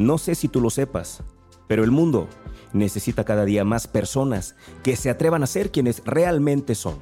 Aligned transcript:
No 0.00 0.16
sé 0.16 0.34
si 0.34 0.48
tú 0.48 0.62
lo 0.62 0.70
sepas, 0.70 1.22
pero 1.66 1.84
el 1.84 1.90
mundo 1.90 2.26
necesita 2.72 3.22
cada 3.24 3.44
día 3.44 3.66
más 3.66 3.86
personas 3.86 4.56
que 4.82 4.96
se 4.96 5.10
atrevan 5.10 5.42
a 5.42 5.46
ser 5.46 5.70
quienes 5.70 6.02
realmente 6.06 6.74
son. 6.74 6.96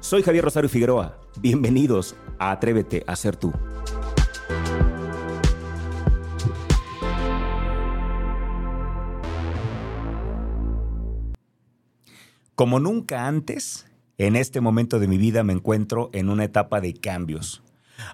Soy 0.00 0.22
Javier 0.22 0.42
Rosario 0.42 0.70
Figueroa. 0.70 1.20
Bienvenidos 1.38 2.16
a 2.38 2.50
Atrévete 2.50 3.04
a 3.06 3.14
ser 3.14 3.36
tú. 3.36 3.52
Como 12.54 12.80
nunca 12.80 13.26
antes, 13.26 13.84
en 14.16 14.36
este 14.36 14.62
momento 14.62 14.98
de 14.98 15.08
mi 15.08 15.18
vida 15.18 15.44
me 15.44 15.52
encuentro 15.52 16.08
en 16.14 16.30
una 16.30 16.44
etapa 16.44 16.80
de 16.80 16.94
cambios. 16.94 17.62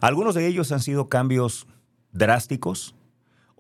Algunos 0.00 0.34
de 0.34 0.48
ellos 0.48 0.72
han 0.72 0.80
sido 0.80 1.08
cambios 1.08 1.68
drásticos, 2.10 2.96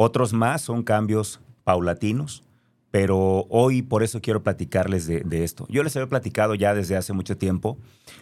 otros 0.02 0.32
más 0.32 0.62
son 0.62 0.82
cambios 0.82 1.40
paulatinos, 1.62 2.42
pero 2.90 3.44
hoy 3.50 3.82
por 3.82 4.02
eso 4.02 4.22
quiero 4.22 4.42
platicarles 4.42 5.06
de, 5.06 5.44
esto. 5.44 5.66
Yo 5.68 5.82
les 5.82 5.94
había 5.94 6.08
platicado 6.08 6.54
ya 6.54 6.74
desde 6.74 6.96
hace 6.96 7.12
mucho 7.12 7.36
tiempo 7.36 7.76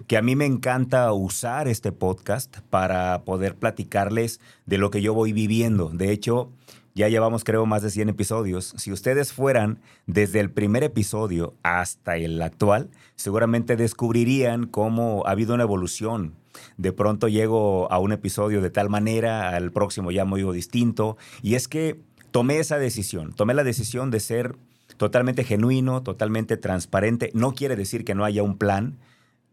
que 0.08 0.16
a 0.16 0.22
mí 0.22 0.34
me 0.34 0.44
encanta 0.44 1.12
usar 1.12 1.68
este 1.68 1.92
podcast 1.92 2.58
para 2.68 3.22
poder 3.22 3.54
platicarles 3.54 4.40
de 4.66 4.78
lo 4.78 4.90
que 4.90 5.02
yo 5.02 5.14
voy 5.14 5.32
viviendo. 5.32 5.90
De 5.90 6.10
hecho, 6.10 6.50
ya 6.96 7.08
llevamos 7.08 7.44
creo 7.44 7.64
más 7.64 7.82
de 7.82 7.90
100 7.90 8.08
episodios. 8.08 8.74
Si 8.76 8.90
ustedes 8.90 9.32
fueran 9.32 9.78
desde 10.08 10.40
el 10.40 10.50
primer 10.50 10.82
episodio 10.82 11.54
hasta 11.62 12.16
el 12.16 12.42
actual, 12.42 12.90
seguramente 13.14 13.76
descubrirían 13.76 14.66
cómo 14.66 15.22
ha 15.26 15.30
habido 15.30 15.54
una 15.54 15.62
evolución. 15.62 16.34
De 16.76 16.92
pronto 16.92 17.28
llego 17.28 17.90
a 17.92 17.98
un 17.98 18.12
episodio 18.12 18.60
de 18.60 18.70
tal 18.70 18.88
manera, 18.88 19.50
al 19.50 19.72
próximo 19.72 20.10
ya 20.10 20.24
muy 20.24 20.42
distinto. 20.52 21.16
Y 21.42 21.54
es 21.54 21.68
que 21.68 22.00
tomé 22.30 22.58
esa 22.58 22.78
decisión, 22.78 23.32
tomé 23.32 23.54
la 23.54 23.64
decisión 23.64 24.10
de 24.10 24.20
ser 24.20 24.56
totalmente 24.96 25.44
genuino, 25.44 26.02
totalmente 26.02 26.56
transparente. 26.56 27.30
No 27.34 27.52
quiere 27.52 27.76
decir 27.76 28.04
que 28.04 28.14
no 28.14 28.24
haya 28.24 28.42
un 28.42 28.58
plan, 28.58 28.98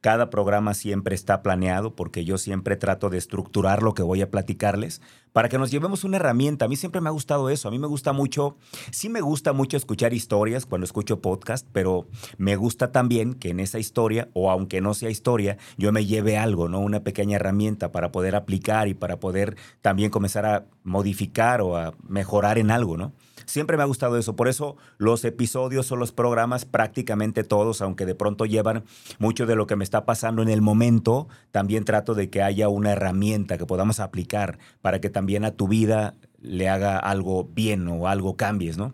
cada 0.05 0.29
programa 0.29 0.75
siempre 0.75 1.15
está 1.15 1.41
planeado 1.41 1.95
porque 1.95 2.25
yo 2.25 2.37
siempre 2.37 2.75
trato 2.75 3.09
de 3.09 3.17
estructurar 3.17 3.81
lo 3.81 3.95
que 3.95 4.03
voy 4.03 4.21
a 4.21 4.29
platicarles 4.29 5.01
para 5.33 5.49
que 5.49 5.57
nos 5.57 5.71
llevemos 5.71 6.03
una 6.03 6.17
herramienta. 6.17 6.65
A 6.65 6.67
mí 6.67 6.75
siempre 6.75 7.01
me 7.01 7.09
ha 7.09 7.11
gustado 7.11 7.49
eso. 7.49 7.67
A 7.67 7.71
mí 7.71 7.79
me 7.79 7.87
gusta 7.87 8.13
mucho, 8.13 8.55
sí 8.91 9.09
me 9.09 9.21
gusta 9.21 9.51
mucho 9.51 9.77
escuchar 9.77 10.13
historias 10.13 10.67
cuando 10.67 10.85
escucho 10.85 11.21
podcast, 11.21 11.67
pero 11.71 12.05
me 12.37 12.55
gusta 12.55 12.91
también 12.91 13.33
que 13.33 13.49
en 13.49 13.59
esa 13.59 13.79
historia, 13.79 14.29
o 14.33 14.51
aunque 14.51 14.79
no 14.79 14.93
sea 14.93 15.09
historia, 15.09 15.57
yo 15.75 15.91
me 15.91 16.05
lleve 16.05 16.37
algo, 16.37 16.69
¿no? 16.69 16.81
Una 16.81 17.03
pequeña 17.03 17.37
herramienta 17.37 17.91
para 17.91 18.11
poder 18.11 18.35
aplicar 18.35 18.87
y 18.87 18.93
para 18.93 19.19
poder 19.19 19.57
también 19.81 20.11
comenzar 20.11 20.45
a 20.45 20.65
modificar 20.83 21.61
o 21.61 21.77
a 21.77 21.95
mejorar 22.07 22.59
en 22.59 22.69
algo, 22.69 22.95
¿no? 22.95 23.11
Siempre 23.45 23.77
me 23.77 23.83
ha 23.83 23.87
gustado 23.87 24.17
eso. 24.17 24.35
Por 24.35 24.47
eso 24.47 24.77
los 24.97 25.23
episodios 25.25 25.91
o 25.91 25.95
los 25.95 26.11
programas, 26.11 26.65
prácticamente 26.65 27.43
todos, 27.43 27.81
aunque 27.81 28.05
de 28.05 28.15
pronto 28.15 28.45
llevan 28.45 28.83
mucho 29.19 29.45
de 29.45 29.55
lo 29.55 29.67
que 29.67 29.75
me 29.75 29.83
está 29.83 30.05
pasando 30.05 30.41
en 30.41 30.49
el 30.49 30.61
momento, 30.61 31.27
también 31.51 31.85
trato 31.85 32.13
de 32.13 32.29
que 32.29 32.41
haya 32.41 32.69
una 32.69 32.91
herramienta 32.91 33.57
que 33.57 33.65
podamos 33.65 33.99
aplicar 33.99 34.59
para 34.81 34.99
que 35.01 35.09
también 35.09 35.45
a 35.45 35.51
tu 35.51 35.67
vida 35.67 36.15
le 36.41 36.69
haga 36.69 36.97
algo 36.97 37.45
bien 37.45 37.87
o 37.87 38.07
algo 38.07 38.35
cambies, 38.35 38.77
¿no? 38.77 38.93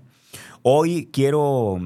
Hoy 0.63 1.09
quiero 1.11 1.79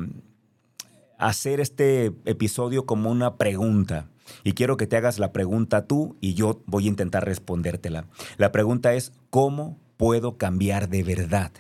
hacer 1.18 1.60
este 1.60 2.12
episodio 2.26 2.86
como 2.86 3.10
una 3.10 3.38
pregunta. 3.38 4.08
Y 4.44 4.54
quiero 4.54 4.76
que 4.76 4.88
te 4.88 4.98
hagas 4.98 5.20
la 5.20 5.32
pregunta 5.32 5.86
tú 5.86 6.18
y 6.20 6.34
yo 6.34 6.62
voy 6.66 6.86
a 6.86 6.90
intentar 6.90 7.26
respondértela. 7.26 8.06
La 8.38 8.52
pregunta 8.52 8.94
es, 8.94 9.12
¿cómo 9.30 9.78
puedo 9.98 10.38
cambiar 10.38 10.90
de 10.90 11.04
verdad? 11.04 11.52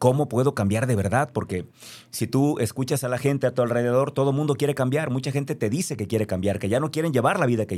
¿Cómo 0.00 0.30
puedo 0.30 0.54
cambiar 0.54 0.86
de 0.86 0.96
verdad? 0.96 1.28
Porque 1.30 1.66
si 2.08 2.26
tú 2.26 2.58
escuchas 2.58 3.04
a 3.04 3.08
la 3.10 3.18
gente 3.18 3.46
a 3.46 3.52
tu 3.52 3.60
alrededor, 3.60 4.12
todo 4.12 4.32
mundo 4.32 4.54
quiere 4.54 4.74
cambiar. 4.74 5.10
Mucha 5.10 5.30
gente 5.30 5.54
te 5.54 5.68
dice 5.68 5.94
que 5.98 6.06
quiere 6.06 6.26
cambiar, 6.26 6.58
que 6.58 6.70
ya 6.70 6.80
no 6.80 6.90
quieren 6.90 7.12
llevar 7.12 7.38
la 7.38 7.44
vida 7.44 7.66
que 7.66 7.76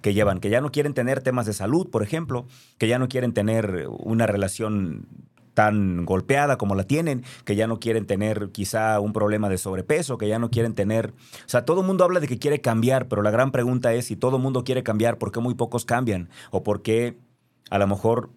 que 0.00 0.12
llevan, 0.12 0.40
que 0.40 0.50
ya 0.50 0.60
no 0.60 0.72
quieren 0.72 0.94
tener 0.94 1.22
temas 1.22 1.46
de 1.46 1.52
salud, 1.52 1.88
por 1.88 2.02
ejemplo, 2.02 2.48
que 2.76 2.88
ya 2.88 2.98
no 2.98 3.06
quieren 3.06 3.32
tener 3.32 3.86
una 4.00 4.26
relación 4.26 5.06
tan 5.54 6.04
golpeada 6.06 6.58
como 6.58 6.74
la 6.74 6.82
tienen, 6.82 7.22
que 7.44 7.54
ya 7.54 7.68
no 7.68 7.78
quieren 7.78 8.04
tener 8.04 8.50
quizá 8.50 8.98
un 8.98 9.12
problema 9.12 9.48
de 9.48 9.56
sobrepeso, 9.56 10.18
que 10.18 10.26
ya 10.26 10.40
no 10.40 10.50
quieren 10.50 10.74
tener... 10.74 11.10
O 11.10 11.48
sea, 11.48 11.64
todo 11.64 11.82
el 11.82 11.86
mundo 11.86 12.02
habla 12.02 12.18
de 12.18 12.26
que 12.26 12.40
quiere 12.40 12.60
cambiar, 12.60 13.06
pero 13.06 13.22
la 13.22 13.30
gran 13.30 13.52
pregunta 13.52 13.92
es 13.94 14.06
si 14.06 14.16
todo 14.16 14.38
el 14.38 14.42
mundo 14.42 14.64
quiere 14.64 14.82
cambiar, 14.82 15.18
¿por 15.18 15.30
qué 15.30 15.38
muy 15.38 15.54
pocos 15.54 15.84
cambian? 15.84 16.30
O 16.50 16.64
por 16.64 16.82
qué 16.82 17.16
a 17.70 17.78
lo 17.78 17.86
mejor 17.86 18.30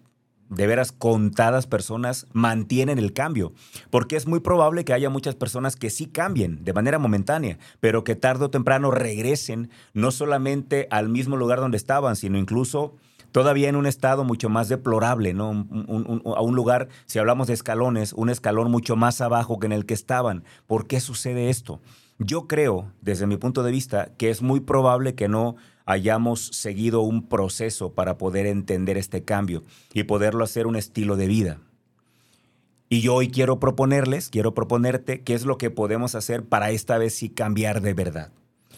de 0.48 0.66
veras 0.66 0.92
contadas 0.92 1.66
personas 1.66 2.26
mantienen 2.32 2.98
el 2.98 3.12
cambio, 3.12 3.52
porque 3.90 4.16
es 4.16 4.26
muy 4.26 4.40
probable 4.40 4.84
que 4.84 4.92
haya 4.92 5.10
muchas 5.10 5.34
personas 5.34 5.76
que 5.76 5.90
sí 5.90 6.06
cambien 6.06 6.64
de 6.64 6.72
manera 6.72 6.98
momentánea, 6.98 7.58
pero 7.80 8.04
que 8.04 8.16
tarde 8.16 8.46
o 8.46 8.50
temprano 8.50 8.90
regresen 8.90 9.70
no 9.92 10.10
solamente 10.10 10.86
al 10.90 11.08
mismo 11.08 11.36
lugar 11.36 11.60
donde 11.60 11.76
estaban, 11.76 12.16
sino 12.16 12.38
incluso 12.38 12.94
todavía 13.34 13.68
en 13.68 13.74
un 13.74 13.86
estado 13.86 14.22
mucho 14.22 14.48
más 14.48 14.68
deplorable, 14.68 15.34
¿no? 15.34 15.66
a 16.36 16.40
un 16.40 16.54
lugar, 16.54 16.88
si 17.06 17.18
hablamos 17.18 17.48
de 17.48 17.54
escalones, 17.54 18.12
un 18.12 18.30
escalón 18.30 18.70
mucho 18.70 18.94
más 18.94 19.20
abajo 19.20 19.58
que 19.58 19.66
en 19.66 19.72
el 19.72 19.86
que 19.86 19.94
estaban. 19.94 20.44
¿Por 20.68 20.86
qué 20.86 21.00
sucede 21.00 21.50
esto? 21.50 21.80
Yo 22.18 22.46
creo, 22.46 22.92
desde 23.00 23.26
mi 23.26 23.36
punto 23.36 23.64
de 23.64 23.72
vista, 23.72 24.12
que 24.16 24.30
es 24.30 24.40
muy 24.40 24.60
probable 24.60 25.16
que 25.16 25.26
no 25.26 25.56
hayamos 25.84 26.46
seguido 26.46 27.00
un 27.00 27.28
proceso 27.28 27.92
para 27.92 28.18
poder 28.18 28.46
entender 28.46 28.96
este 28.96 29.24
cambio 29.24 29.62
y 29.92 30.04
poderlo 30.04 30.44
hacer 30.44 30.66
un 30.66 30.76
estilo 30.76 31.16
de 31.16 31.26
vida. 31.26 31.60
Y 32.88 33.00
yo 33.00 33.14
hoy 33.14 33.28
quiero 33.28 33.58
proponerles, 33.58 34.28
quiero 34.28 34.54
proponerte 34.54 35.22
qué 35.22 35.34
es 35.34 35.44
lo 35.44 35.58
que 35.58 35.70
podemos 35.70 36.14
hacer 36.14 36.44
para 36.44 36.70
esta 36.70 36.98
vez 36.98 37.14
sí 37.14 37.28
cambiar 37.28 37.80
de 37.80 37.94
verdad. 37.94 38.30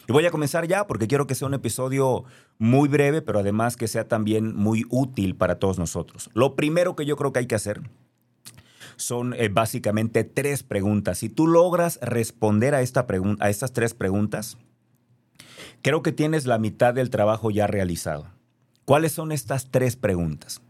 Y 0.09 0.13
voy 0.13 0.25
a 0.25 0.31
comenzar 0.31 0.67
ya 0.69 0.87
porque 0.87 1.09
quiero 1.09 1.27
que 1.27 1.35
sea 1.35 1.49
un 1.49 1.55
episodio 1.55 2.25
muy 2.59 2.89
breve, 2.89 3.23
pero 3.23 3.41
además 3.41 3.77
que 3.77 3.89
sea 3.89 4.07
también 4.07 4.55
muy 4.55 4.85
útil 4.89 5.35
para 5.35 5.59
todos 5.59 5.79
nosotros. 5.79 6.31
Lo 6.33 6.55
primero 6.55 6.95
que 6.95 7.05
yo 7.05 7.17
creo 7.17 7.33
que 7.33 7.41
hay 7.41 7.47
que 7.47 7.57
hacer 7.57 7.83
son 8.97 9.35
eh, 9.35 9.49
básicamente 9.49 10.25
tres 10.25 10.63
preguntas. 10.63 11.19
Si 11.19 11.29
tú 11.29 11.47
logras 11.49 11.99
responder 12.01 12.75
a, 12.75 12.83
esta 12.83 13.07
a 13.41 13.51
estas 13.51 13.73
tres 13.73 13.95
preguntas, 13.95 14.57
Creo 15.87 16.03
que 16.03 16.11
tienes 16.11 16.47
la 16.47 16.59
mitad 16.59 16.95
del 16.95 17.11
trabajo 17.11 17.53
ya 17.53 17.69
realizado. 17.69 18.27
¿Cuáles 18.85 19.13
son 19.13 19.31
estas 19.31 19.71
tres 19.71 19.95
preguntas? 19.95 20.61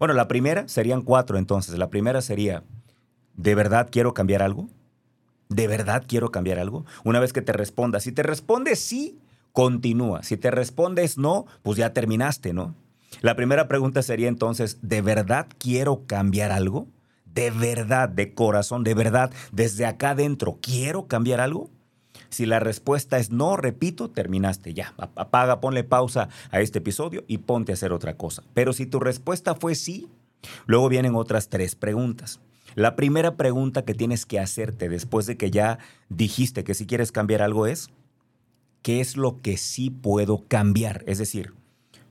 Bueno, 0.00 0.14
la 0.14 0.26
primera 0.26 0.66
serían 0.66 1.02
cuatro 1.02 1.38
entonces. 1.38 1.78
La 1.78 1.90
primera 1.90 2.20
sería, 2.22 2.64
¿de 3.36 3.54
verdad 3.54 3.86
quiero 3.88 4.14
cambiar 4.14 4.42
algo? 4.42 4.68
¿De 5.48 5.68
verdad 5.68 6.02
quiero 6.08 6.32
cambiar 6.32 6.58
algo? 6.58 6.84
Una 7.04 7.20
vez 7.20 7.32
que 7.32 7.40
te 7.40 7.52
respondas, 7.52 8.02
si 8.02 8.10
te 8.10 8.24
respondes 8.24 8.80
sí, 8.80 9.20
continúa. 9.52 10.24
Si 10.24 10.36
te 10.36 10.50
respondes 10.50 11.18
no, 11.18 11.46
pues 11.62 11.78
ya 11.78 11.92
terminaste, 11.92 12.52
¿no? 12.52 12.74
La 13.20 13.36
primera 13.36 13.68
pregunta 13.68 14.02
sería 14.02 14.26
entonces, 14.26 14.78
¿de 14.82 15.02
verdad 15.02 15.46
quiero 15.58 16.02
cambiar 16.08 16.50
algo? 16.50 16.88
¿De 17.26 17.52
verdad, 17.52 18.08
de 18.08 18.34
corazón, 18.34 18.82
de 18.82 18.94
verdad, 18.94 19.30
desde 19.52 19.86
acá 19.86 20.10
adentro, 20.10 20.58
quiero 20.60 21.06
cambiar 21.06 21.40
algo? 21.40 21.70
Si 22.30 22.46
la 22.46 22.60
respuesta 22.60 23.18
es 23.18 23.30
no, 23.30 23.56
repito, 23.56 24.10
terminaste 24.10 24.74
ya. 24.74 24.94
Apaga, 24.96 25.60
ponle 25.60 25.84
pausa 25.84 26.28
a 26.50 26.60
este 26.60 26.78
episodio 26.78 27.24
y 27.26 27.38
ponte 27.38 27.72
a 27.72 27.74
hacer 27.74 27.92
otra 27.92 28.16
cosa. 28.16 28.42
Pero 28.54 28.72
si 28.72 28.86
tu 28.86 29.00
respuesta 29.00 29.54
fue 29.54 29.74
sí, 29.74 30.08
luego 30.66 30.88
vienen 30.88 31.14
otras 31.14 31.48
tres 31.48 31.74
preguntas. 31.74 32.40
La 32.74 32.96
primera 32.96 33.36
pregunta 33.36 33.84
que 33.84 33.94
tienes 33.94 34.26
que 34.26 34.38
hacerte 34.38 34.88
después 34.88 35.26
de 35.26 35.36
que 35.36 35.50
ya 35.50 35.78
dijiste 36.08 36.64
que 36.64 36.74
si 36.74 36.86
quieres 36.86 37.12
cambiar 37.12 37.42
algo 37.42 37.66
es, 37.66 37.90
¿qué 38.82 39.00
es 39.00 39.16
lo 39.16 39.40
que 39.40 39.56
sí 39.56 39.90
puedo 39.90 40.44
cambiar? 40.46 41.02
Es 41.06 41.18
decir, 41.18 41.54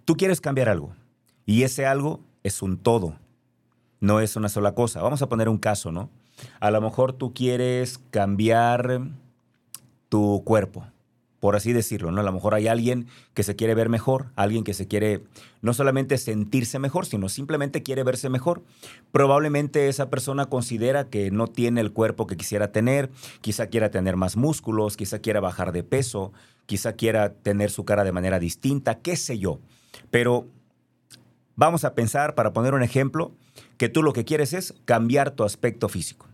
tú 0.03 0.16
quieres 0.17 0.41
cambiar 0.41 0.67
algo 0.67 0.94
y 1.45 1.63
ese 1.63 1.85
algo 1.85 2.19
es 2.44 2.62
un 2.62 2.77
todo, 2.77 3.15
no 4.00 4.19
es 4.19 4.36
una 4.36 4.50
sola 4.50 4.74
cosa. 4.74 5.01
Vamos 5.01 5.21
a 5.21 5.30
poner 5.30 5.47
un 5.47 5.57
caso, 5.57 5.92
¿no? 5.92 6.09
A 6.59 6.71
lo 6.71 6.81
mejor 6.81 7.13
tú 7.13 7.33
quieres 7.33 8.00
cambiar 8.12 9.01
tu 10.09 10.44
cuerpo, 10.45 10.86
por 11.39 11.56
así 11.56 11.71
decirlo, 11.74 12.12
¿no? 12.12 12.21
A 12.21 12.24
lo 12.24 12.31
mejor 12.31 12.56
hay 12.56 12.68
alguien 12.68 13.07
que 13.33 13.44
se 13.44 13.56
quiere 13.56 13.75
ver 13.75 13.89
mejor, 13.89 14.31
alguien 14.36 14.63
que 14.63 14.74
se 14.74 14.88
quiere 14.88 15.24
no 15.62 15.74
solamente 15.74 16.18
sentirse 16.18 16.80
mejor, 16.80 17.06
sino 17.06 17.30
simplemente 17.30 17.83
quiere 17.83 18.04
verse 18.04 18.30
mejor. 18.30 18.63
Probablemente 19.12 19.88
esa 19.88 20.09
persona 20.09 20.48
considera 20.48 21.09
que 21.09 21.30
no 21.30 21.48
tiene 21.48 21.81
el 21.81 21.94
cuerpo 21.94 22.25
que 22.25 22.38
quisiera 22.38 22.71
tener, 22.71 23.12
quizá 23.42 23.68
quiera 23.68 23.92
tener 23.92 24.15
más 24.15 24.36
músculos, 24.36 24.98
quizá 24.98 25.19
quiera 25.19 25.39
bajar 25.39 25.71
de 25.71 25.83
peso, 25.83 26.33
quizá 26.65 26.94
quiera 26.94 27.33
tener 27.33 27.69
su 27.69 27.86
cara 27.86 28.04
de 28.04 28.12
manera 28.12 28.39
distinta, 28.39 29.00
qué 29.00 29.15
sé 29.15 29.38
yo. 29.38 29.59
Pero 30.09 30.48
vamos 31.56 31.83
a 31.83 31.94
pensar, 31.94 32.33
para 32.33 32.54
poner 32.54 32.74
un 32.74 32.83
ejemplo, 32.83 33.36
que 33.77 33.89
tú 33.89 34.01
lo 34.01 34.13
que 34.13 34.25
quieres 34.25 34.54
es 34.54 34.74
cambiar 34.86 35.31
tu 35.31 35.44
aspecto 35.44 35.88
físico. 35.88 36.27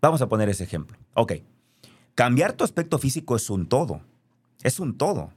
Vamos 0.00 0.22
a 0.22 0.28
poner 0.28 0.48
ese 0.48 0.64
ejemplo. 0.64 0.96
Ok. 1.14 1.32
Cambiar 2.16 2.54
tu 2.54 2.64
aspecto 2.64 2.98
físico 2.98 3.36
es 3.36 3.50
un 3.50 3.68
todo. 3.68 4.00
Es 4.62 4.80
un 4.80 4.96
todo. 4.96 5.32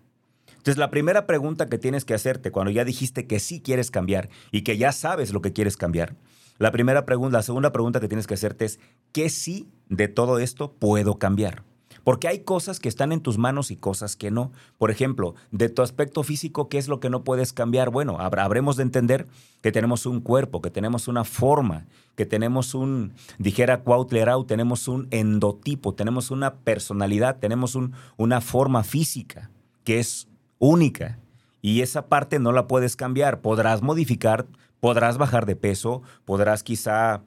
Entonces, 0.47 0.77
la 0.77 0.89
primera 0.89 1.27
pregunta 1.27 1.67
que 1.67 1.77
tienes 1.77 2.05
que 2.05 2.13
hacerte 2.13 2.51
cuando 2.51 2.71
ya 2.71 2.85
dijiste 2.85 3.27
que 3.27 3.41
sí 3.41 3.59
quieres 3.59 3.91
cambiar 3.91 4.29
y 4.53 4.61
que 4.61 4.77
ya 4.77 4.93
sabes 4.93 5.33
lo 5.33 5.41
que 5.41 5.51
quieres 5.51 5.75
cambiar, 5.75 6.15
La 6.57 6.71
primera 6.71 7.05
pregunta, 7.05 7.37
la 7.37 7.43
segunda 7.43 7.71
pregunta 7.71 7.99
que 7.99 8.07
tienes 8.09 8.27
que 8.27 8.33
hacerte 8.33 8.65
es, 8.65 8.79
¿qué 9.13 9.29
sí 9.29 9.69
de 9.87 10.09
todo 10.09 10.39
esto 10.39 10.73
puedo 10.73 11.17
cambiar? 11.17 11.63
Porque 12.03 12.27
hay 12.27 12.39
cosas 12.39 12.79
que 12.79 12.89
están 12.89 13.11
en 13.11 13.21
tus 13.21 13.37
manos 13.37 13.71
y 13.71 13.75
cosas 13.75 14.15
que 14.15 14.31
no. 14.31 14.51
Por 14.77 14.91
ejemplo, 14.91 15.35
de 15.51 15.69
tu 15.69 15.81
aspecto 15.81 16.23
físico, 16.23 16.69
¿qué 16.69 16.77
es 16.77 16.87
lo 16.87 16.99
que 16.99 17.09
no 17.09 17.23
puedes 17.23 17.53
cambiar? 17.53 17.89
Bueno, 17.89 18.17
habremos 18.19 18.77
de 18.77 18.83
entender 18.83 19.27
que 19.61 19.71
tenemos 19.71 20.05
un 20.05 20.21
cuerpo, 20.21 20.61
que 20.61 20.71
tenemos 20.71 21.07
una 21.07 21.23
forma, 21.23 21.85
que 22.15 22.25
tenemos 22.25 22.73
un, 22.73 23.13
dijera 23.37 23.81
Cuautlerau, 23.81 24.45
tenemos 24.45 24.87
un 24.87 25.07
endotipo, 25.11 25.93
tenemos 25.93 26.31
una 26.31 26.55
personalidad, 26.55 27.37
tenemos 27.39 27.75
un, 27.75 27.93
una 28.17 28.41
forma 28.41 28.83
física 28.83 29.49
que 29.83 29.99
es 29.99 30.27
única. 30.59 31.19
Y 31.61 31.81
esa 31.81 32.07
parte 32.07 32.39
no 32.39 32.51
la 32.51 32.67
puedes 32.67 32.95
cambiar. 32.95 33.41
Podrás 33.41 33.81
modificar, 33.81 34.45
podrás 34.79 35.17
bajar 35.17 35.45
de 35.45 35.55
peso, 35.55 36.01
podrás 36.25 36.63
quizá 36.63 37.21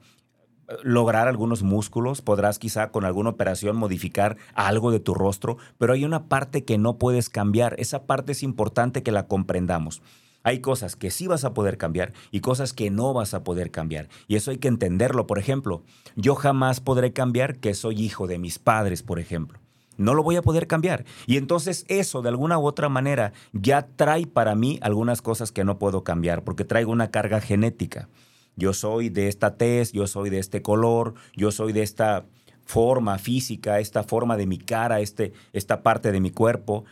lograr 0.83 1.27
algunos 1.27 1.63
músculos, 1.63 2.21
podrás 2.21 2.59
quizá 2.59 2.91
con 2.91 3.05
alguna 3.05 3.31
operación 3.31 3.75
modificar 3.75 4.37
algo 4.53 4.91
de 4.91 4.99
tu 4.99 5.13
rostro, 5.13 5.57
pero 5.77 5.93
hay 5.93 6.05
una 6.05 6.27
parte 6.27 6.63
que 6.63 6.77
no 6.77 6.97
puedes 6.97 7.29
cambiar. 7.29 7.75
Esa 7.79 8.05
parte 8.05 8.31
es 8.31 8.43
importante 8.43 9.03
que 9.03 9.11
la 9.11 9.27
comprendamos. 9.27 10.01
Hay 10.45 10.59
cosas 10.59 10.97
que 10.97 11.09
sí 11.09 11.27
vas 11.27 11.45
a 11.45 11.53
poder 11.53 11.77
cambiar 11.77 12.13
y 12.29 12.41
cosas 12.41 12.73
que 12.73 12.89
no 12.89 13.13
vas 13.13 13.33
a 13.33 13.43
poder 13.43 13.71
cambiar. 13.71 14.09
Y 14.27 14.35
eso 14.35 14.51
hay 14.51 14.57
que 14.57 14.67
entenderlo. 14.67 15.25
Por 15.25 15.39
ejemplo, 15.39 15.83
yo 16.15 16.35
jamás 16.35 16.81
podré 16.81 17.13
cambiar 17.13 17.59
que 17.59 17.73
soy 17.73 18.01
hijo 18.01 18.27
de 18.27 18.39
mis 18.39 18.59
padres, 18.59 19.03
por 19.03 19.19
ejemplo. 19.19 19.59
No 19.95 20.13
lo 20.15 20.23
voy 20.23 20.35
a 20.35 20.41
poder 20.41 20.67
cambiar. 20.67 21.05
Y 21.27 21.37
entonces 21.37 21.85
eso, 21.87 22.21
de 22.21 22.29
alguna 22.29 22.57
u 22.57 22.65
otra 22.65 22.89
manera, 22.89 23.31
ya 23.53 23.87
trae 23.95 24.25
para 24.25 24.55
mí 24.55 24.79
algunas 24.81 25.21
cosas 25.21 25.51
que 25.51 25.63
no 25.63 25.77
puedo 25.77 26.03
cambiar, 26.03 26.43
porque 26.43 26.65
traigo 26.65 26.91
una 26.91 27.11
carga 27.11 27.39
genética 27.39 28.09
yo 28.55 28.73
soy 28.73 29.09
de 29.09 29.27
esta 29.27 29.55
tez, 29.55 29.91
yo 29.91 30.07
soy 30.07 30.29
de 30.29 30.39
este 30.39 30.61
color, 30.61 31.13
yo 31.35 31.51
soy 31.51 31.73
de 31.73 31.83
esta 31.83 32.25
forma 32.65 33.17
física, 33.17 33.79
esta 33.79 34.03
forma 34.03 34.37
de 34.37 34.47
mi 34.47 34.57
cara, 34.57 34.99
este, 34.99 35.33
esta 35.51 35.83
parte 35.83 36.11
de 36.11 36.21
mi 36.21 36.31
cuerpo. 36.31 36.85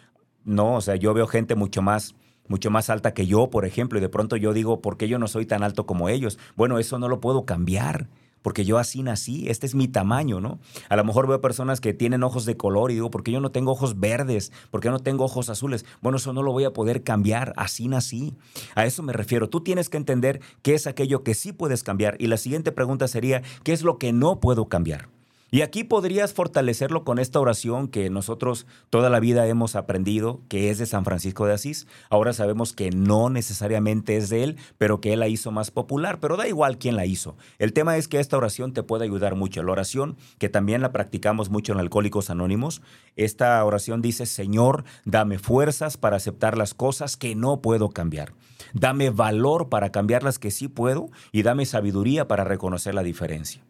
No, 0.44 0.76
o 0.76 0.82
sea, 0.82 0.96
yo 0.96 1.14
veo 1.14 1.28
gente 1.28 1.56
mucho 1.56 1.82
más 1.82 2.16
mucho 2.48 2.70
más 2.70 2.90
alta 2.90 3.14
que 3.14 3.26
yo, 3.26 3.50
por 3.50 3.66
ejemplo, 3.66 3.98
y 3.98 4.02
de 4.02 4.10
pronto 4.10 4.36
yo 4.36 4.52
digo, 4.52 4.82
¿por 4.82 4.98
qué 4.98 5.08
yo 5.08 5.18
no 5.18 5.28
soy 5.30 5.46
tan 5.46 5.64
alto 5.64 5.86
como 5.86 6.10
ellos? 6.10 6.38
Bueno, 6.58 6.80
eso 6.80 7.00
no 7.00 7.08
lo 7.08 7.22
puedo 7.22 7.46
cambiar 7.46 8.10
porque 8.42 8.66
yo 8.66 8.78
así 8.78 9.04
nací, 9.04 9.48
este 9.50 9.66
es 9.66 9.76
mi 9.76 9.88
tamaño, 9.88 10.40
¿no? 10.42 10.60
A 10.90 10.96
lo 10.96 11.04
mejor 11.04 11.28
veo 11.28 11.42
personas 11.42 11.82
que 11.82 11.94
tienen 11.94 12.24
ojos 12.24 12.46
de 12.46 12.58
color 12.58 12.92
y 12.92 12.96
digo, 12.96 13.12
¿por 13.12 13.24
qué 13.24 13.32
yo 13.32 13.40
no 13.40 13.52
tengo 13.52 13.72
ojos 13.72 14.00
verdes? 14.00 14.52
¿Por 14.70 14.82
qué 14.82 14.90
no 14.90 15.00
tengo 15.00 15.26
ojos 15.26 15.50
azules? 15.50 15.86
Bueno, 16.02 16.18
eso 16.18 16.34
no 16.34 16.44
lo 16.44 16.52
voy 16.52 16.64
a 16.64 16.74
poder 16.74 17.04
cambiar, 17.04 17.54
así 17.58 17.88
nací. 17.88 18.34
A 18.76 18.86
eso 18.86 19.04
me 19.04 19.14
refiero. 19.14 19.50
Tú 19.50 19.62
tienes 19.62 19.90
que 19.90 19.98
entender 19.98 20.42
qué 20.62 20.74
es 20.74 20.88
aquello 20.88 21.24
que 21.24 21.34
sí 21.34 21.54
puedes 21.54 21.84
cambiar 21.84 22.16
y 22.20 22.28
la 22.28 22.38
siguiente 22.38 22.72
pregunta 22.72 23.08
sería, 23.08 23.42
¿qué 23.64 23.74
es 23.74 23.84
lo 23.84 23.98
que 23.98 24.14
no 24.14 24.40
puedo 24.40 24.66
cambiar? 24.66 25.21
Y 25.54 25.64
aquí 25.64 25.84
podrías 25.84 26.32
fortalecerlo 26.32 27.04
con 27.04 27.20
esta 27.20 27.38
oración 27.38 27.90
que 27.90 28.10
nosotros 28.10 28.66
toda 28.90 29.10
la 29.10 29.20
vida 29.20 29.46
hemos 29.48 29.76
aprendido, 29.76 30.40
que 30.48 30.70
es 30.70 30.78
de 30.78 30.86
San 30.86 31.04
Francisco 31.04 31.46
de 31.46 31.52
Asís. 31.52 31.88
Ahora 32.10 32.32
sabemos 32.32 32.72
que 32.72 32.90
no 32.92 33.30
necesariamente 33.30 34.16
es 34.16 34.30
de 34.30 34.46
él, 34.46 34.58
pero 34.78 35.02
que 35.02 35.12
él 35.12 35.20
la 35.20 35.28
hizo 35.28 35.52
más 35.52 35.70
popular, 35.70 36.22
pero 36.22 36.38
da 36.38 36.48
igual 36.48 36.78
quién 36.78 36.96
la 36.96 37.06
hizo. 37.06 37.36
El 37.60 37.74
tema 37.74 37.98
es 37.98 38.08
que 38.08 38.22
esta 38.22 38.38
oración 38.38 38.72
te 38.72 38.82
puede 38.82 39.04
ayudar 39.04 39.36
mucho. 39.36 39.62
La 39.62 39.74
oración, 39.74 40.16
que 40.38 40.48
también 40.48 40.82
la 40.82 40.94
practicamos 40.94 41.50
mucho 41.50 41.74
en 41.74 41.80
Alcohólicos 41.80 42.30
Anónimos, 42.30 42.82
esta 43.18 43.62
oración 43.66 44.02
dice, 44.02 44.26
Señor, 44.28 44.86
dame 45.04 45.38
fuerzas 45.38 45.98
para 45.98 46.16
aceptar 46.16 46.58
las 46.58 46.74
cosas 46.74 47.18
que 47.18 47.36
no 47.36 47.62
puedo 47.62 47.90
cambiar. 47.90 48.32
Dame 48.74 49.10
valor 49.10 49.68
para 49.68 49.92
cambiar 49.92 50.24
las 50.24 50.40
que 50.40 50.50
sí 50.50 50.70
puedo 50.70 51.10
y 51.34 51.44
dame 51.44 51.66
sabiduría 51.66 52.30
para 52.30 52.46
reconocer 52.46 52.96
la 52.96 53.04
diferencia. 53.04 53.66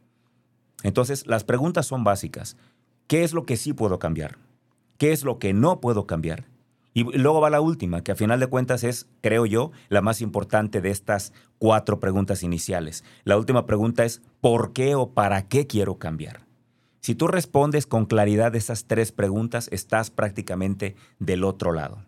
Entonces, 0.83 1.27
las 1.27 1.43
preguntas 1.43 1.85
son 1.85 2.03
básicas. 2.03 2.57
¿Qué 3.07 3.23
es 3.23 3.33
lo 3.33 3.45
que 3.45 3.57
sí 3.57 3.73
puedo 3.73 3.99
cambiar? 3.99 4.37
¿Qué 4.97 5.11
es 5.11 5.23
lo 5.23 5.39
que 5.39 5.53
no 5.53 5.81
puedo 5.81 6.07
cambiar? 6.07 6.45
Y 6.93 7.03
luego 7.17 7.39
va 7.39 7.49
la 7.49 7.61
última, 7.61 8.03
que 8.03 8.11
a 8.11 8.15
final 8.15 8.39
de 8.39 8.47
cuentas 8.47 8.83
es, 8.83 9.07
creo 9.21 9.45
yo, 9.45 9.71
la 9.87 10.01
más 10.01 10.21
importante 10.21 10.81
de 10.81 10.89
estas 10.89 11.31
cuatro 11.57 11.99
preguntas 11.99 12.43
iniciales. 12.43 13.03
La 13.23 13.37
última 13.37 13.65
pregunta 13.65 14.03
es, 14.03 14.21
¿por 14.41 14.73
qué 14.73 14.95
o 14.95 15.11
para 15.11 15.47
qué 15.47 15.67
quiero 15.67 15.97
cambiar? 15.97 16.45
Si 16.99 17.15
tú 17.15 17.27
respondes 17.27 17.87
con 17.87 18.05
claridad 18.05 18.55
esas 18.55 18.85
tres 18.85 19.11
preguntas, 19.11 19.69
estás 19.71 20.11
prácticamente 20.11 20.95
del 21.17 21.43
otro 21.45 21.71
lado. 21.71 22.05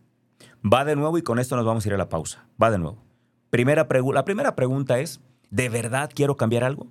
Va 0.63 0.85
de 0.85 0.95
nuevo 0.95 1.17
y 1.17 1.23
con 1.23 1.39
esto 1.39 1.55
nos 1.55 1.65
vamos 1.65 1.85
a 1.85 1.89
ir 1.89 1.93
a 1.93 1.97
la 1.97 2.09
pausa. 2.09 2.45
Va 2.61 2.69
de 2.69 2.77
nuevo. 2.77 3.01
Primera 3.49 3.87
la 3.89 4.25
primera 4.25 4.55
pregunta 4.55 4.99
es, 4.99 5.21
¿de 5.49 5.69
verdad 5.69 6.11
quiero 6.13 6.35
cambiar 6.35 6.63
algo? 6.63 6.87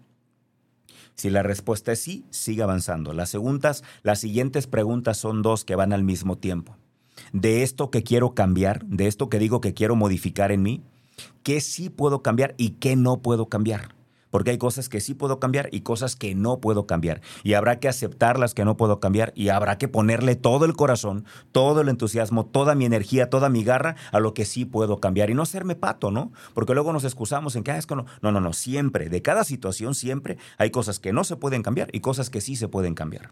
Si 1.14 1.30
la 1.30 1.42
respuesta 1.42 1.92
es 1.92 2.00
sí, 2.00 2.24
sigue 2.30 2.62
avanzando. 2.62 3.12
Las 3.12 3.30
segundas, 3.30 3.84
las 4.02 4.20
siguientes 4.20 4.66
preguntas 4.66 5.18
son 5.18 5.42
dos 5.42 5.64
que 5.64 5.76
van 5.76 5.92
al 5.92 6.02
mismo 6.04 6.36
tiempo. 6.38 6.76
De 7.32 7.62
esto 7.62 7.90
que 7.90 8.02
quiero 8.02 8.34
cambiar, 8.34 8.84
de 8.86 9.06
esto 9.06 9.28
que 9.28 9.38
digo 9.38 9.60
que 9.60 9.74
quiero 9.74 9.96
modificar 9.96 10.52
en 10.52 10.62
mí, 10.62 10.82
¿qué 11.42 11.60
sí 11.60 11.90
puedo 11.90 12.22
cambiar 12.22 12.54
y 12.56 12.70
qué 12.70 12.96
no 12.96 13.20
puedo 13.22 13.46
cambiar? 13.46 13.94
Porque 14.32 14.50
hay 14.50 14.58
cosas 14.58 14.88
que 14.88 15.00
sí 15.00 15.14
puedo 15.14 15.38
cambiar 15.38 15.68
y 15.70 15.82
cosas 15.82 16.16
que 16.16 16.34
no 16.34 16.58
puedo 16.58 16.86
cambiar. 16.88 17.20
Y 17.44 17.52
habrá 17.52 17.78
que 17.78 17.86
aceptar 17.86 18.40
las 18.40 18.54
que 18.54 18.64
no 18.64 18.76
puedo 18.76 18.98
cambiar 18.98 19.32
y 19.36 19.50
habrá 19.50 19.78
que 19.78 19.86
ponerle 19.86 20.34
todo 20.34 20.64
el 20.64 20.74
corazón, 20.74 21.24
todo 21.52 21.82
el 21.82 21.88
entusiasmo, 21.88 22.46
toda 22.46 22.74
mi 22.74 22.86
energía, 22.86 23.30
toda 23.30 23.50
mi 23.50 23.62
garra 23.62 23.94
a 24.10 24.18
lo 24.18 24.34
que 24.34 24.46
sí 24.46 24.64
puedo 24.64 24.98
cambiar 24.98 25.30
y 25.30 25.34
no 25.34 25.46
serme 25.46 25.76
pato, 25.76 26.10
¿no? 26.10 26.32
Porque 26.54 26.74
luego 26.74 26.92
nos 26.92 27.04
excusamos 27.04 27.54
en 27.54 27.62
que, 27.62 27.70
ah, 27.70 27.78
es 27.78 27.86
que 27.86 27.94
no, 27.94 28.06
no, 28.22 28.32
no, 28.32 28.40
no, 28.40 28.52
siempre, 28.54 29.08
de 29.10 29.22
cada 29.22 29.44
situación 29.44 29.94
siempre 29.94 30.38
hay 30.56 30.70
cosas 30.70 30.98
que 30.98 31.12
no 31.12 31.24
se 31.24 31.36
pueden 31.36 31.62
cambiar 31.62 31.88
y 31.92 32.00
cosas 32.00 32.30
que 32.30 32.40
sí 32.40 32.56
se 32.56 32.68
pueden 32.68 32.94
cambiar. 32.94 33.30